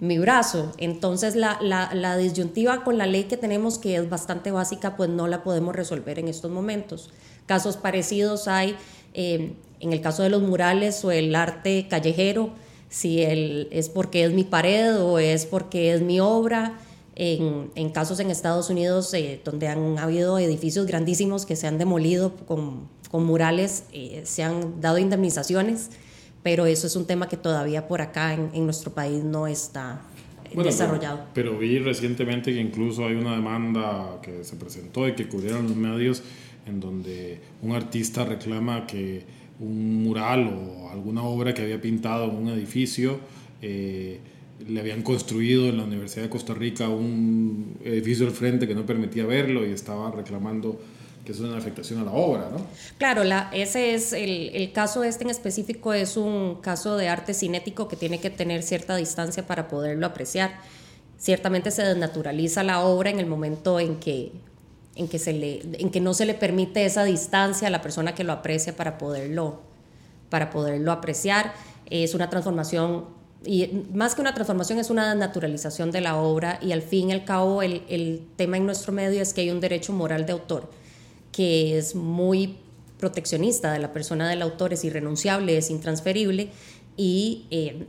mi 0.00 0.18
brazo. 0.18 0.72
Entonces 0.78 1.36
la, 1.36 1.60
la, 1.62 2.16
disyuntiva 2.16 2.82
con 2.82 2.98
la 2.98 3.06
ley 3.06 3.24
que 3.24 3.36
tenemos, 3.36 3.78
que 3.78 3.94
es 3.94 4.10
bastante 4.10 4.50
básica, 4.50 4.96
pues 4.96 5.08
no 5.08 5.28
la 5.28 5.44
podemos 5.44 5.76
resolver 5.76 6.18
en 6.18 6.26
estos 6.26 6.50
momentos. 6.50 7.10
Casos 7.46 7.76
parecidos 7.76 8.48
hay 8.48 8.76
eh, 9.14 9.54
en 9.82 9.92
el 9.92 10.00
caso 10.00 10.22
de 10.22 10.30
los 10.30 10.40
murales 10.42 11.04
o 11.04 11.10
el 11.10 11.34
arte 11.34 11.86
callejero, 11.90 12.50
si 12.88 13.20
el, 13.22 13.68
es 13.70 13.88
porque 13.90 14.24
es 14.24 14.32
mi 14.32 14.44
pared 14.44 14.98
o 14.98 15.18
es 15.18 15.44
porque 15.44 15.92
es 15.92 16.00
mi 16.00 16.20
obra. 16.20 16.78
En, 17.14 17.70
en 17.74 17.90
casos 17.90 18.20
en 18.20 18.30
Estados 18.30 18.70
Unidos 18.70 19.12
eh, 19.12 19.38
donde 19.44 19.68
han 19.68 19.98
habido 19.98 20.38
edificios 20.38 20.86
grandísimos 20.86 21.44
que 21.44 21.56
se 21.56 21.66
han 21.66 21.76
demolido 21.76 22.34
con, 22.46 22.88
con 23.10 23.26
murales, 23.26 23.84
eh, 23.92 24.22
se 24.24 24.42
han 24.42 24.80
dado 24.80 24.96
indemnizaciones 24.96 25.90
pero 26.42 26.66
eso 26.66 26.86
es 26.86 26.96
un 26.96 27.06
tema 27.06 27.28
que 27.28 27.36
todavía 27.36 27.86
por 27.86 28.00
acá 28.00 28.34
en, 28.34 28.50
en 28.52 28.64
nuestro 28.64 28.92
país 28.92 29.22
no 29.22 29.46
está 29.46 30.02
desarrollado. 30.54 31.26
Pero, 31.32 31.58
vi 31.58 31.78
recientemente 31.78 32.52
que 32.52 32.60
incluso 32.60 33.06
hay 33.06 33.14
una 33.14 33.32
demanda 33.32 34.18
que 34.22 34.44
se 34.44 34.56
presentó 34.56 35.08
y 35.08 35.14
que 35.14 35.28
cubrieron 35.28 35.64
los 35.64 35.76
medios 35.76 36.22
en 36.66 36.80
donde 36.80 37.40
un 37.62 37.72
artista 37.72 38.24
reclama 38.24 38.86
que 38.86 39.24
un 39.60 40.02
mural 40.02 40.48
o 40.48 40.90
alguna 40.90 41.22
obra 41.22 41.54
que 41.54 41.62
había 41.62 41.80
pintado 41.80 42.24
en 42.24 42.36
un 42.36 42.48
edificio 42.48 43.20
eh, 43.60 44.20
le 44.66 44.80
habían 44.80 45.02
construido 45.02 45.68
en 45.68 45.76
la 45.76 45.84
Universidad 45.84 46.24
de 46.24 46.30
Costa 46.30 46.54
Rica 46.54 46.88
un 46.88 47.76
edificio 47.84 48.26
al 48.26 48.32
frente 48.32 48.66
que 48.68 48.74
no 48.74 48.86
permitía 48.86 49.24
verlo 49.24 49.66
y 49.66 49.72
estaba 49.72 50.10
reclamando 50.10 50.80
que 51.24 51.32
es 51.32 51.38
una 51.38 51.56
afectación 51.56 52.00
a 52.00 52.04
la 52.04 52.10
obra, 52.10 52.48
¿no? 52.50 52.66
Claro, 52.98 53.22
la, 53.22 53.48
ese 53.52 53.94
es 53.94 54.12
el, 54.12 54.50
el, 54.54 54.72
caso 54.72 55.04
este 55.04 55.22
en 55.22 55.30
específico 55.30 55.92
es 55.92 56.16
un 56.16 56.56
caso 56.60 56.96
de 56.96 57.08
arte 57.08 57.32
cinético 57.32 57.86
que 57.86 57.94
tiene 57.94 58.18
que 58.18 58.30
tener 58.30 58.64
cierta 58.64 58.96
distancia 58.96 59.46
para 59.46 59.68
poderlo 59.68 60.06
apreciar. 60.06 60.58
Ciertamente 61.18 61.70
se 61.70 61.82
desnaturaliza 61.82 62.64
la 62.64 62.80
obra 62.80 63.10
en 63.10 63.20
el 63.20 63.26
momento 63.26 63.78
en 63.78 64.00
que, 64.00 64.32
en 64.94 65.08
que, 65.08 65.18
se 65.18 65.32
le, 65.32 65.62
en 65.78 65.90
que 65.90 66.00
no 66.00 66.14
se 66.14 66.26
le 66.26 66.34
permite 66.34 66.84
esa 66.84 67.04
distancia 67.04 67.68
a 67.68 67.70
la 67.70 67.82
persona 67.82 68.14
que 68.14 68.24
lo 68.24 68.32
aprecia 68.32 68.76
para 68.76 68.98
poderlo, 68.98 69.60
para 70.28 70.50
poderlo 70.50 70.92
apreciar. 70.92 71.54
Es 71.88 72.14
una 72.14 72.30
transformación 72.30 73.06
y 73.44 73.84
más 73.92 74.14
que 74.14 74.20
una 74.20 74.34
transformación 74.34 74.78
es 74.78 74.90
una 74.90 75.14
naturalización 75.14 75.90
de 75.90 76.00
la 76.00 76.16
obra 76.16 76.58
y 76.62 76.72
al 76.72 76.82
fin 76.82 77.10
y 77.10 77.12
al 77.12 77.24
cabo 77.24 77.62
el, 77.62 77.82
el 77.88 78.24
tema 78.36 78.56
en 78.56 78.66
nuestro 78.66 78.92
medio 78.92 79.20
es 79.20 79.34
que 79.34 79.40
hay 79.40 79.50
un 79.50 79.60
derecho 79.60 79.92
moral 79.92 80.26
de 80.26 80.32
autor 80.32 80.70
que 81.32 81.78
es 81.78 81.94
muy 81.94 82.58
proteccionista 82.98 83.72
de 83.72 83.80
la 83.80 83.92
persona 83.92 84.28
del 84.28 84.42
autor, 84.42 84.72
es 84.72 84.84
irrenunciable, 84.84 85.56
es 85.56 85.70
intransferible 85.70 86.50
y 86.96 87.46
eh, 87.50 87.86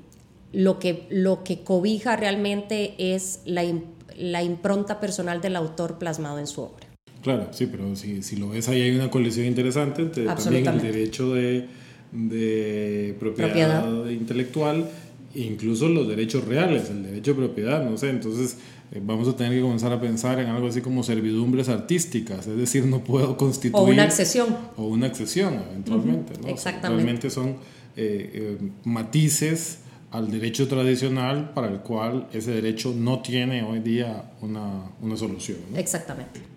lo, 0.54 0.80
que, 0.80 1.06
lo 1.12 1.44
que 1.44 1.63
cobija 1.63 2.16
realmente 2.16 2.96
es 2.98 3.42
la, 3.46 3.63
la, 4.18 4.42
impronta 4.42 5.00
personal 5.00 5.39
del 5.39 5.56
autor 5.56 6.00
plasmado 6.00 6.39
en 6.39 6.48
su 6.48 6.62
obra. 6.62 6.88
Claro, 7.24 7.48
sí, 7.52 7.68
pero 7.72 7.96
si, 7.96 8.22
si 8.22 8.36
lo 8.36 8.50
ves 8.50 8.68
ahí 8.68 8.82
hay 8.82 8.96
una 8.96 9.10
colisión 9.10 9.48
interesante 9.48 10.02
entre 10.02 10.26
también 10.26 10.68
el 10.68 10.82
derecho 10.82 11.34
de, 11.34 11.68
de 12.12 13.16
propiedad, 13.18 13.82
propiedad. 13.82 14.10
intelectual 14.10 14.90
e 15.34 15.42
incluso 15.42 15.88
los 15.88 16.08
derechos 16.08 16.46
reales, 16.46 16.90
el 16.90 17.04
derecho 17.04 17.32
de 17.32 17.38
propiedad, 17.38 17.90
no 17.90 17.98
sé, 17.98 18.10
entonces 18.10 18.58
eh, 18.92 19.02
vamos 19.02 19.28
a 19.28 19.36
tener 19.36 19.54
que 19.54 19.62
comenzar 19.62 19.92
a 19.94 20.00
pensar 20.00 20.40
en 20.40 20.48
algo 20.48 20.68
así 20.68 20.82
como 20.82 21.02
servidumbres 21.02 21.70
artísticas, 21.70 22.46
es 22.46 22.58
decir, 22.58 22.86
no 22.86 23.04
puedo 23.04 23.36
constituir... 23.38 23.84
O 23.84 23.90
una 23.92 24.04
accesión. 24.04 24.56
O 24.78 24.86
una 24.88 25.08
accesión, 25.08 25.56
eventualmente. 25.72 26.34
Exactamente. 26.48 27.04
realmente 27.04 27.30
son 27.30 27.56
eh, 27.96 28.32
eh, 28.34 28.58
matices 28.84 29.80
al 30.12 30.30
derecho 30.30 30.68
tradicional 30.68 31.54
para 31.56 31.70
el 31.70 31.80
cual 31.80 32.28
ese 32.34 32.52
derecho 32.52 32.94
no 32.96 33.22
tiene 33.22 33.64
hoy 33.64 33.80
día 33.80 34.32
una, 34.42 34.92
una 35.02 35.18
solución. 35.18 35.58
Exactamente. 35.76 36.53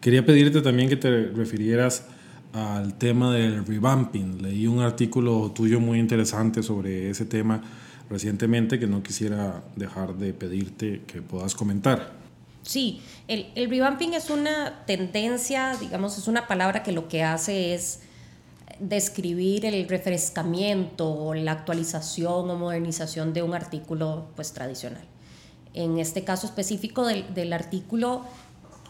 Quería 0.00 0.24
pedirte 0.24 0.62
también 0.62 0.88
que 0.88 0.96
te 0.96 1.26
refirieras 1.28 2.06
al 2.52 2.94
tema 2.94 3.34
del 3.34 3.66
revamping. 3.66 4.42
Leí 4.42 4.66
un 4.66 4.80
artículo 4.80 5.50
tuyo 5.54 5.78
muy 5.78 5.98
interesante 5.98 6.62
sobre 6.62 7.10
ese 7.10 7.26
tema 7.26 7.62
recientemente 8.08 8.78
que 8.78 8.86
no 8.86 9.02
quisiera 9.02 9.62
dejar 9.76 10.14
de 10.14 10.32
pedirte 10.32 11.02
que 11.06 11.22
puedas 11.22 11.54
comentar. 11.54 12.12
Sí, 12.62 13.00
el, 13.28 13.46
el 13.54 13.70
revamping 13.70 14.14
es 14.14 14.30
una 14.30 14.84
tendencia, 14.86 15.76
digamos, 15.80 16.18
es 16.18 16.28
una 16.28 16.46
palabra 16.46 16.82
que 16.82 16.92
lo 16.92 17.08
que 17.08 17.22
hace 17.22 17.74
es 17.74 18.00
describir 18.80 19.66
el 19.66 19.86
refrescamiento 19.88 21.08
o 21.08 21.34
la 21.34 21.52
actualización 21.52 22.50
o 22.50 22.56
modernización 22.56 23.32
de 23.32 23.42
un 23.42 23.54
artículo 23.54 24.28
pues 24.34 24.52
tradicional. 24.52 25.04
En 25.74 25.98
este 25.98 26.24
caso 26.24 26.46
específico 26.46 27.06
del, 27.06 27.32
del, 27.32 27.52
artículo, 27.52 28.24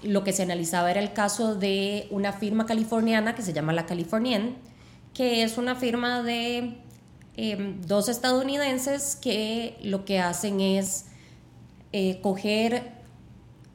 lo 0.03 0.25
que 0.25 0.33
se 0.33 0.43
analizaba 0.43 0.91
era 0.91 1.01
el 1.01 1.13
caso 1.13 1.55
de 1.55 2.09
una 2.11 2.33
firma 2.33 2.67
californiana 2.67 3.35
que 3.35 3.43
se 3.43 3.53
llama 3.53 3.73
la 3.73 3.87
Californien, 3.87 4.57
que 5.15 5.43
es 5.43 5.59
una 5.59 5.75
firma 5.75 6.23
de 6.23 6.79
Em, 7.43 7.81
dos 7.87 8.11
estadounidenses 8.11 9.17
que 9.17 9.79
lo 9.83 10.05
que 10.05 10.19
hacen 10.19 10.61
es 10.61 11.07
eh, 11.91 12.21
coger 12.21 12.93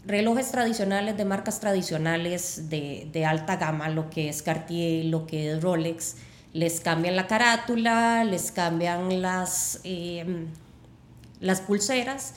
relojes 0.05 0.51
tradicionales 0.51 1.17
de 1.17 1.25
marcas 1.25 1.59
tradicionales 1.61 2.69
de, 2.69 3.25
alta 3.27 3.55
gama, 3.55 3.89
lo 3.89 4.11
que 4.11 4.29
es 4.29 4.43
Cartier, 4.43 5.05
lo 5.05 5.25
que 5.25 5.51
es 5.51 5.63
Rolex, 5.63 6.17
les 6.53 6.79
cambian 6.79 7.15
la 7.15 7.25
carátula, 7.25 8.23
les 8.23 8.51
cambian 8.51 9.21
las, 9.21 9.79
em, 9.83 10.47
las 11.39 11.61
pulseras, 11.61 12.35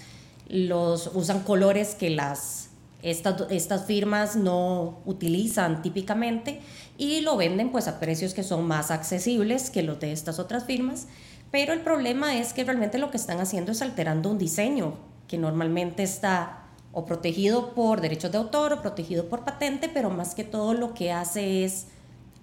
los 0.48 1.10
usan 1.14 1.42
colores 1.42 1.94
que 1.94 2.08
las, 2.08 2.67
estas, 3.02 3.50
estas 3.50 3.86
firmas 3.86 4.36
no 4.36 5.00
utilizan 5.04 5.82
típicamente 5.82 6.60
y 6.96 7.20
lo 7.20 7.36
venden 7.36 7.70
pues 7.70 7.86
a 7.86 8.00
precios 8.00 8.34
que 8.34 8.42
son 8.42 8.66
más 8.66 8.90
accesibles 8.90 9.70
que 9.70 9.82
los 9.82 10.00
de 10.00 10.12
estas 10.12 10.38
otras 10.38 10.64
firmas. 10.64 11.06
Pero 11.50 11.72
el 11.72 11.80
problema 11.80 12.36
es 12.36 12.52
que 12.52 12.64
realmente 12.64 12.98
lo 12.98 13.10
que 13.10 13.16
están 13.16 13.40
haciendo 13.40 13.72
es 13.72 13.82
alterando 13.82 14.30
un 14.30 14.38
diseño 14.38 14.94
que 15.28 15.38
normalmente 15.38 16.02
está 16.02 16.64
o 16.92 17.04
protegido 17.04 17.74
por 17.74 18.00
derechos 18.00 18.32
de 18.32 18.38
autor 18.38 18.72
o 18.72 18.82
protegido 18.82 19.28
por 19.28 19.44
patente, 19.44 19.88
pero 19.88 20.10
más 20.10 20.34
que 20.34 20.44
todo 20.44 20.74
lo 20.74 20.94
que 20.94 21.12
hace 21.12 21.64
es 21.64 21.86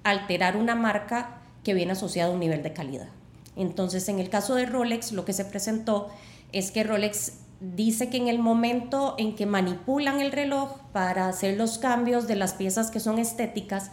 alterar 0.04 0.56
una 0.56 0.76
marca 0.76 1.42
que 1.64 1.74
viene 1.74 1.94
asociada 1.94 2.32
a 2.32 2.34
un 2.34 2.40
nivel 2.40 2.64
de 2.64 2.74
calidad. 2.74 3.10
Entonces, 3.56 4.08
en 4.08 4.20
el 4.20 4.30
caso 4.30 4.56
de 4.56 4.66
Rolex, 4.66 5.12
lo 5.12 5.26
que 5.26 5.34
se 5.34 5.46
presentó 5.46 6.10
es 6.52 6.72
que 6.72 6.84
Rolex 6.84 7.34
dice 7.60 8.10
que 8.10 8.18
en 8.18 8.28
el 8.28 8.40
momento 8.40 9.16
en 9.18 9.36
que 9.36 9.46
manipulan 9.46 10.20
el 10.20 10.32
reloj 10.32 10.78
para 10.92 11.28
hacer 11.28 11.58
los 11.58 11.78
cambios 11.78 12.28
de 12.28 12.36
las 12.36 12.54
piezas 12.54 12.92
que 12.92 13.00
son 13.00 13.20
estéticas, 13.20 13.92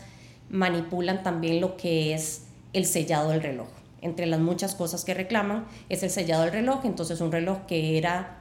manipulan 0.51 1.23
también 1.23 1.61
lo 1.61 1.77
que 1.77 2.15
es 2.15 2.45
el 2.73 2.85
sellado 2.85 3.31
del 3.31 3.43
reloj. 3.43 3.69
Entre 4.01 4.27
las 4.27 4.41
muchas 4.41 4.75
cosas 4.75 5.05
que 5.05 5.15
reclaman 5.15 5.65
es 5.89 6.03
el 6.03 6.11
sellado 6.11 6.43
del 6.43 6.53
reloj, 6.53 6.85
entonces 6.85 7.21
un 7.21 7.31
reloj 7.31 7.67
que 7.67 7.99
era 7.99 8.41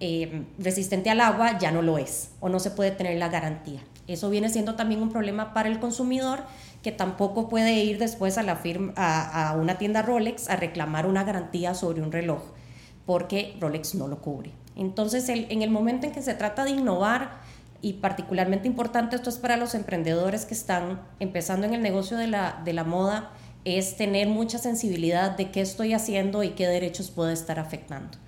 eh, 0.00 0.44
resistente 0.58 1.10
al 1.10 1.20
agua 1.20 1.58
ya 1.58 1.70
no 1.70 1.82
lo 1.82 1.98
es 1.98 2.30
o 2.40 2.48
no 2.48 2.60
se 2.60 2.70
puede 2.70 2.90
tener 2.90 3.18
la 3.18 3.28
garantía. 3.28 3.80
Eso 4.06 4.30
viene 4.30 4.48
siendo 4.48 4.74
también 4.74 5.02
un 5.02 5.10
problema 5.10 5.52
para 5.52 5.68
el 5.68 5.80
consumidor 5.80 6.40
que 6.82 6.92
tampoco 6.92 7.48
puede 7.48 7.82
ir 7.82 7.98
después 7.98 8.38
a, 8.38 8.42
la 8.42 8.56
firma, 8.56 8.92
a, 8.96 9.56
una 9.56 9.78
tienda 9.78 10.02
Rolex 10.02 10.48
a 10.48 10.56
reclamar 10.56 11.06
una 11.06 11.24
garantía 11.24 11.74
sobre 11.74 12.02
un 12.02 12.12
reloj 12.12 12.40
porque 13.06 13.56
Rolex 13.60 13.94
no 13.94 14.08
lo 14.08 14.20
cubre. 14.20 14.50
Entonces, 14.74 15.28
en 15.30 15.62
el 15.62 15.70
momento 15.70 16.06
en 16.06 16.12
que 16.12 16.20
se 16.20 16.34
trata 16.34 16.64
de 16.64 16.72
innovar, 16.72 17.40
y 17.80 17.94
particularmente 17.94 18.68
importante 18.68 19.16
esto 19.16 19.30
es 19.30 19.38
para 19.38 19.56
los 19.56 19.74
emprendedores 19.74 20.44
que 20.44 20.54
están 20.54 21.00
empezando 21.20 21.66
en 21.66 21.74
el 21.74 21.82
negocio 21.82 22.16
de 22.16 22.26
la, 22.26 22.60
de 22.64 22.72
la 22.72 22.84
moda, 22.84 23.30
es 23.64 23.96
tener 23.96 24.28
mucha 24.28 24.58
sensibilidad 24.58 25.36
de 25.36 25.50
qué 25.50 25.60
estoy 25.60 25.92
haciendo 25.92 26.42
y 26.42 26.50
qué 26.50 26.66
derechos 26.66 27.10
puedo 27.10 27.30
estar 27.30 27.58
afectando. 27.58 28.18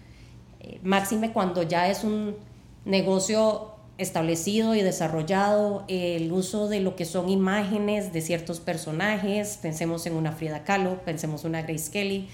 Eh, 0.60 0.80
máxime 0.82 1.32
cuando 1.32 1.62
ya 1.62 1.88
es 1.88 2.02
un 2.04 2.36
negocio 2.84 3.72
establecido 3.98 4.74
y 4.74 4.82
desarrollado, 4.82 5.84
el 5.88 6.30
uso 6.32 6.68
de 6.68 6.80
lo 6.80 6.94
que 6.94 7.04
son 7.04 7.28
imágenes 7.28 8.12
de 8.12 8.20
ciertos 8.20 8.60
personajes, 8.60 9.58
pensemos 9.60 10.06
en 10.06 10.14
una 10.14 10.32
Frida 10.32 10.62
Kahlo, 10.62 11.02
pensemos 11.04 11.44
en 11.44 11.50
una 11.50 11.62
Grace 11.62 11.90
Kelly, 11.90 12.28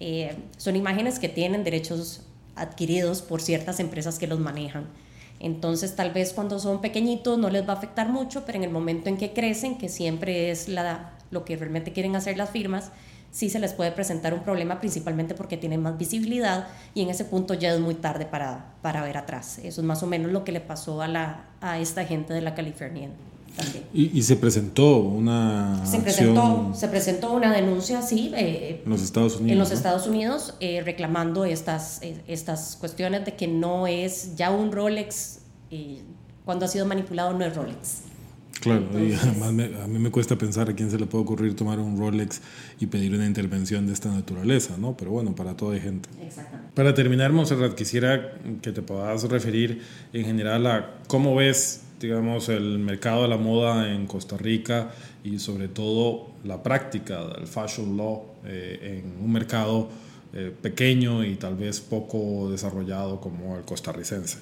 eh, 0.00 0.34
son 0.56 0.76
imágenes 0.76 1.18
que 1.18 1.28
tienen 1.28 1.62
derechos 1.62 2.22
adquiridos 2.56 3.22
por 3.22 3.40
ciertas 3.40 3.80
empresas 3.80 4.18
que 4.18 4.26
los 4.26 4.40
manejan. 4.40 4.86
Entonces 5.38 5.96
tal 5.96 6.10
vez 6.10 6.32
cuando 6.32 6.58
son 6.58 6.80
pequeñitos 6.80 7.38
no 7.38 7.48
les 7.48 7.66
va 7.66 7.74
a 7.74 7.76
afectar 7.76 8.08
mucho, 8.08 8.44
pero 8.44 8.58
en 8.58 8.64
el 8.64 8.70
momento 8.70 9.08
en 9.08 9.16
que 9.16 9.32
crecen, 9.32 9.78
que 9.78 9.88
siempre 9.88 10.50
es 10.50 10.68
la, 10.68 11.12
lo 11.30 11.44
que 11.44 11.56
realmente 11.56 11.92
quieren 11.92 12.16
hacer 12.16 12.36
las 12.36 12.50
firmas, 12.50 12.92
sí 13.30 13.48
se 13.48 13.58
les 13.58 13.72
puede 13.72 13.92
presentar 13.92 14.34
un 14.34 14.40
problema 14.40 14.80
principalmente 14.80 15.34
porque 15.34 15.56
tienen 15.56 15.82
más 15.82 15.96
visibilidad 15.96 16.68
y 16.94 17.02
en 17.02 17.10
ese 17.10 17.24
punto 17.24 17.54
ya 17.54 17.72
es 17.72 17.80
muy 17.80 17.94
tarde 17.94 18.26
para, 18.26 18.74
para 18.82 19.02
ver 19.02 19.16
atrás. 19.16 19.58
Eso 19.62 19.80
es 19.80 19.86
más 19.86 20.02
o 20.02 20.06
menos 20.06 20.32
lo 20.32 20.44
que 20.44 20.52
le 20.52 20.60
pasó 20.60 21.00
a, 21.00 21.08
la, 21.08 21.44
a 21.60 21.78
esta 21.78 22.04
gente 22.04 22.34
de 22.34 22.40
la 22.40 22.54
California. 22.54 23.08
Y, 23.92 24.22
se 24.22 24.36
presentó 24.36 24.98
una 24.98 25.84
se 25.84 25.98
presentó, 25.98 26.72
se 26.74 26.88
presentó 26.88 27.32
una 27.32 27.52
denuncia, 27.52 28.02
sí, 28.02 28.32
eh, 28.36 28.82
en 28.84 28.90
los 28.90 29.02
Estados 29.02 29.36
Unidos, 29.36 29.52
en 29.52 29.58
los 29.58 29.70
Estados 29.72 30.06
Unidos 30.06 30.54
eh, 30.60 30.82
reclamando 30.84 31.44
estas, 31.44 32.00
eh, 32.02 32.16
estas 32.28 32.76
cuestiones 32.76 33.24
de 33.24 33.34
que 33.34 33.48
no 33.48 33.86
es 33.86 34.36
ya 34.36 34.50
un 34.50 34.70
Rolex, 34.70 35.40
cuando 36.44 36.64
ha 36.64 36.68
sido 36.68 36.86
manipulado 36.86 37.36
no 37.36 37.44
es 37.44 37.54
Rolex. 37.54 38.02
Claro, 38.60 38.86
y 38.92 39.14
además 39.14 39.48
a 39.82 39.86
mí 39.86 39.98
me 39.98 40.10
cuesta 40.10 40.36
pensar 40.36 40.68
a 40.68 40.74
quién 40.74 40.90
se 40.90 40.98
le 40.98 41.06
puede 41.06 41.24
ocurrir 41.24 41.56
tomar 41.56 41.78
un 41.78 41.98
Rolex 41.98 42.42
y 42.78 42.86
pedir 42.86 43.14
una 43.14 43.26
intervención 43.26 43.86
de 43.86 43.94
esta 43.94 44.10
naturaleza, 44.10 44.76
¿no? 44.78 44.96
Pero 44.96 45.12
bueno, 45.12 45.34
para 45.34 45.56
toda 45.56 45.78
gente. 45.78 46.08
Exactamente. 46.22 46.72
Para 46.74 46.94
terminar, 46.94 47.32
Monserrat, 47.32 47.74
quisiera 47.74 48.34
que 48.60 48.72
te 48.72 48.82
puedas 48.82 49.24
referir 49.24 49.82
en 50.12 50.24
general 50.24 50.66
a 50.66 50.94
cómo 51.06 51.34
ves 51.34 51.80
digamos, 52.00 52.48
el 52.48 52.78
mercado 52.78 53.22
de 53.22 53.28
la 53.28 53.36
moda 53.36 53.92
en 53.92 54.06
Costa 54.06 54.36
Rica 54.38 54.90
y 55.22 55.38
sobre 55.38 55.68
todo 55.68 56.30
la 56.44 56.62
práctica 56.62 57.24
del 57.26 57.46
fashion 57.46 57.96
law 57.96 58.24
eh, 58.44 59.02
en 59.04 59.22
un 59.22 59.30
mercado 59.30 59.88
eh, 60.32 60.54
pequeño 60.62 61.24
y 61.24 61.36
tal 61.36 61.56
vez 61.56 61.80
poco 61.80 62.50
desarrollado 62.50 63.20
como 63.20 63.56
el 63.56 63.64
costarricense. 63.64 64.38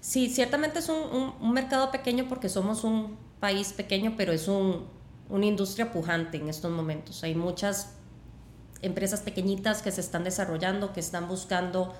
Sí, 0.00 0.30
ciertamente 0.30 0.78
es 0.78 0.88
un, 0.88 1.32
un, 1.40 1.52
mercado 1.52 1.90
pequeño 1.90 2.26
porque 2.28 2.48
somos 2.48 2.84
un 2.84 3.16
país 3.40 3.72
pequeño, 3.72 4.14
pero 4.16 4.32
es 4.32 4.46
un, 4.48 4.84
una 5.28 5.46
industria 5.46 5.92
pujante 5.92 6.36
en 6.36 6.48
estos 6.48 6.70
momentos. 6.70 7.24
Hay 7.24 7.34
muchas 7.34 7.96
empresas 8.82 9.20
pequeñitas 9.20 9.82
que 9.82 9.90
se 9.90 10.00
están 10.00 10.24
desarrollando, 10.24 10.92
que 10.92 11.00
están 11.00 11.28
buscando 11.28 11.92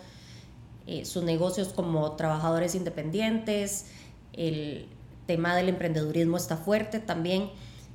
eh, 0.87 1.05
sus 1.05 1.25
negocios 1.25 1.69
como 1.69 2.13
trabajadores 2.13 2.75
independientes, 2.75 3.87
el, 4.33 4.87
tema 5.31 5.55
del 5.55 5.69
emprendedurismo 5.69 6.37
está 6.37 6.57
fuerte 6.57 6.99
también. 6.99 7.51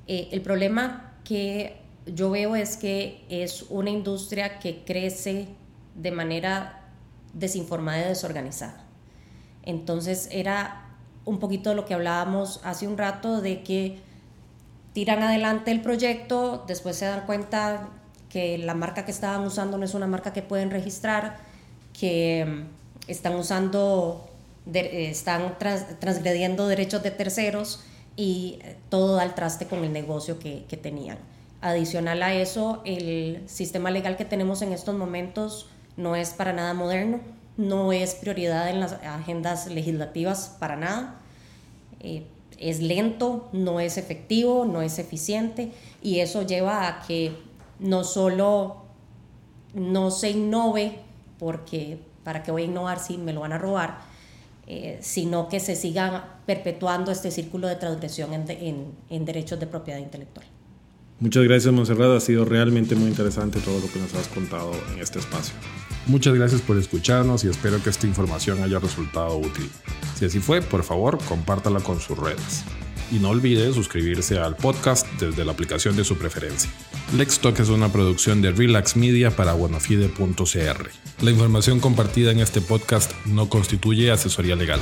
Eh, 0.07 0.29
el 0.31 0.39
problema 0.39 1.11
que 1.25 1.81
yo 2.05 2.29
veo 2.29 2.55
es 2.55 2.77
que 2.77 3.25
es 3.27 3.65
una 3.69 3.89
industria 3.89 4.57
que 4.59 4.85
crece 4.85 5.49
de 5.95 6.11
manera 6.11 6.79
desinformada 7.33 8.05
y 8.05 8.07
desorganizada. 8.07 8.85
Entonces 9.63 10.29
era 10.31 10.95
un 11.25 11.39
poquito 11.39 11.71
de 11.71 11.75
lo 11.75 11.85
que 11.85 11.93
hablábamos 11.93 12.61
hace 12.63 12.87
un 12.87 12.97
rato 12.97 13.41
de 13.41 13.63
que 13.63 13.99
tiran 14.93 15.21
adelante 15.21 15.71
el 15.71 15.81
proyecto, 15.81 16.63
después 16.67 16.95
se 16.95 17.03
dan 17.03 17.25
cuenta 17.25 17.89
que 18.29 18.57
la 18.57 18.75
marca 18.75 19.03
que 19.03 19.11
estaban 19.11 19.45
usando 19.45 19.77
no 19.77 19.83
es 19.83 19.93
una 19.93 20.07
marca 20.07 20.31
que 20.31 20.41
pueden 20.41 20.71
registrar, 20.71 21.35
que 21.99 22.45
mm, 22.45 23.09
están 23.11 23.35
usando 23.35 24.29
eh, 24.73 25.09
están 25.09 25.57
transgrediendo 25.59 26.67
derechos 26.67 27.03
de 27.03 27.11
terceros 27.11 27.83
y 28.15 28.59
eh, 28.61 28.77
todo 28.89 29.15
da 29.15 29.23
al 29.23 29.35
traste 29.35 29.67
con 29.67 29.83
el 29.83 29.93
negocio 29.93 30.39
que, 30.39 30.65
que, 30.67 30.77
tenían. 30.77 31.17
Adicional 31.61 32.23
a 32.23 32.33
eso, 32.33 32.81
el 32.85 33.43
sistema 33.47 33.91
legal 33.91 34.17
que 34.17 34.25
tenemos 34.25 34.61
en 34.61 34.73
estos 34.73 34.95
momentos 34.95 35.67
no 35.97 36.15
es 36.15 36.31
para 36.31 36.53
nada 36.53 36.73
moderno, 36.73 37.19
no 37.57 37.93
es 37.93 38.15
prioridad 38.15 38.69
en 38.69 38.79
las 38.79 38.93
agendas 38.93 39.67
legislativas 39.67 40.55
para 40.59 40.75
nada. 40.75 41.15
Eh, 42.01 42.23
es 42.57 42.79
lento, 42.81 43.49
no 43.51 43.79
es 43.79 43.97
efectivo, 43.97 44.65
no 44.65 44.81
es 44.81 44.97
eficiente 44.99 45.71
y 46.01 46.19
eso 46.19 46.43
lleva 46.43 46.87
a 46.87 47.01
que 47.01 47.33
no 47.79 48.03
solo 48.03 48.77
no 49.73 50.09
se 50.09 50.29
innove, 50.31 50.99
porque 51.37 51.99
para 52.23 52.43
que 52.43 52.51
voy 52.51 52.63
a 52.63 52.65
innovar 52.65 52.99
si 52.99 53.17
me 53.17 53.33
lo 53.33 53.41
van 53.41 53.51
a 53.51 53.57
robar, 53.57 53.99
eh, 54.67 54.97
sino 55.01 55.47
que 55.47 55.59
se 55.59 55.75
siga 55.75 56.39
perpetuando 56.45 57.11
este 57.11 57.29
círculo 57.29 57.67
de 57.67 57.75
transgresión 57.75 58.33
en, 58.33 58.95
en, 59.09 59.25
derechos 59.25 59.59
de 59.59 59.67
propiedad 59.67 59.99
intelectual. 59.99 60.45
Muchas 61.19 61.43
gracias, 61.43 61.73
Monserrat. 61.73 62.17
Ha 62.17 62.19
sido 62.19 62.45
realmente 62.45 62.95
muy 62.95 63.09
interesante 63.09 63.59
todo 63.59 63.79
lo 63.79 63.91
que 63.91 63.99
nos 63.99 64.13
has 64.15 64.27
contado 64.27 64.71
en 64.93 65.01
este 65.01 65.19
espacio. 65.19 65.55
Muchas 66.07 66.33
gracias 66.33 66.61
por 66.61 66.77
escucharnos 66.77 67.43
y 67.43 67.49
espero 67.49 67.81
que 67.81 67.89
esta 67.89 68.07
información 68.07 68.61
haya 68.63 68.79
resultado 68.79 69.37
útil. 69.37 69.69
Si 70.15 70.25
así 70.25 70.39
fue, 70.39 70.61
por 70.61 70.83
favor, 70.83 71.17
compártala 71.25 71.79
con 71.79 71.99
sus 71.99 72.17
redes. 72.17 72.63
Y 73.11 73.15
no 73.15 73.29
olvide 73.29 73.73
suscribirse 73.73 74.39
al 74.39 74.55
podcast 74.55 75.07
desde 75.19 75.45
la 75.45 75.51
aplicación 75.51 75.95
de 75.95 76.03
su 76.03 76.17
preferencia. 76.17 76.69
Lex 77.15 77.39
Talk 77.39 77.59
es 77.59 77.69
una 77.69 77.91
producción 77.91 78.41
de 78.41 78.51
Relax 78.51 78.95
Media 78.95 79.31
para 79.31 79.53
buenafide.cr. 79.53 80.89
La 81.21 81.31
información 81.31 81.79
compartida 81.79 82.31
en 82.31 82.39
este 82.39 82.61
podcast 82.61 83.11
no 83.25 83.47
constituye 83.49 84.11
asesoría 84.11 84.55
legal. 84.55 84.79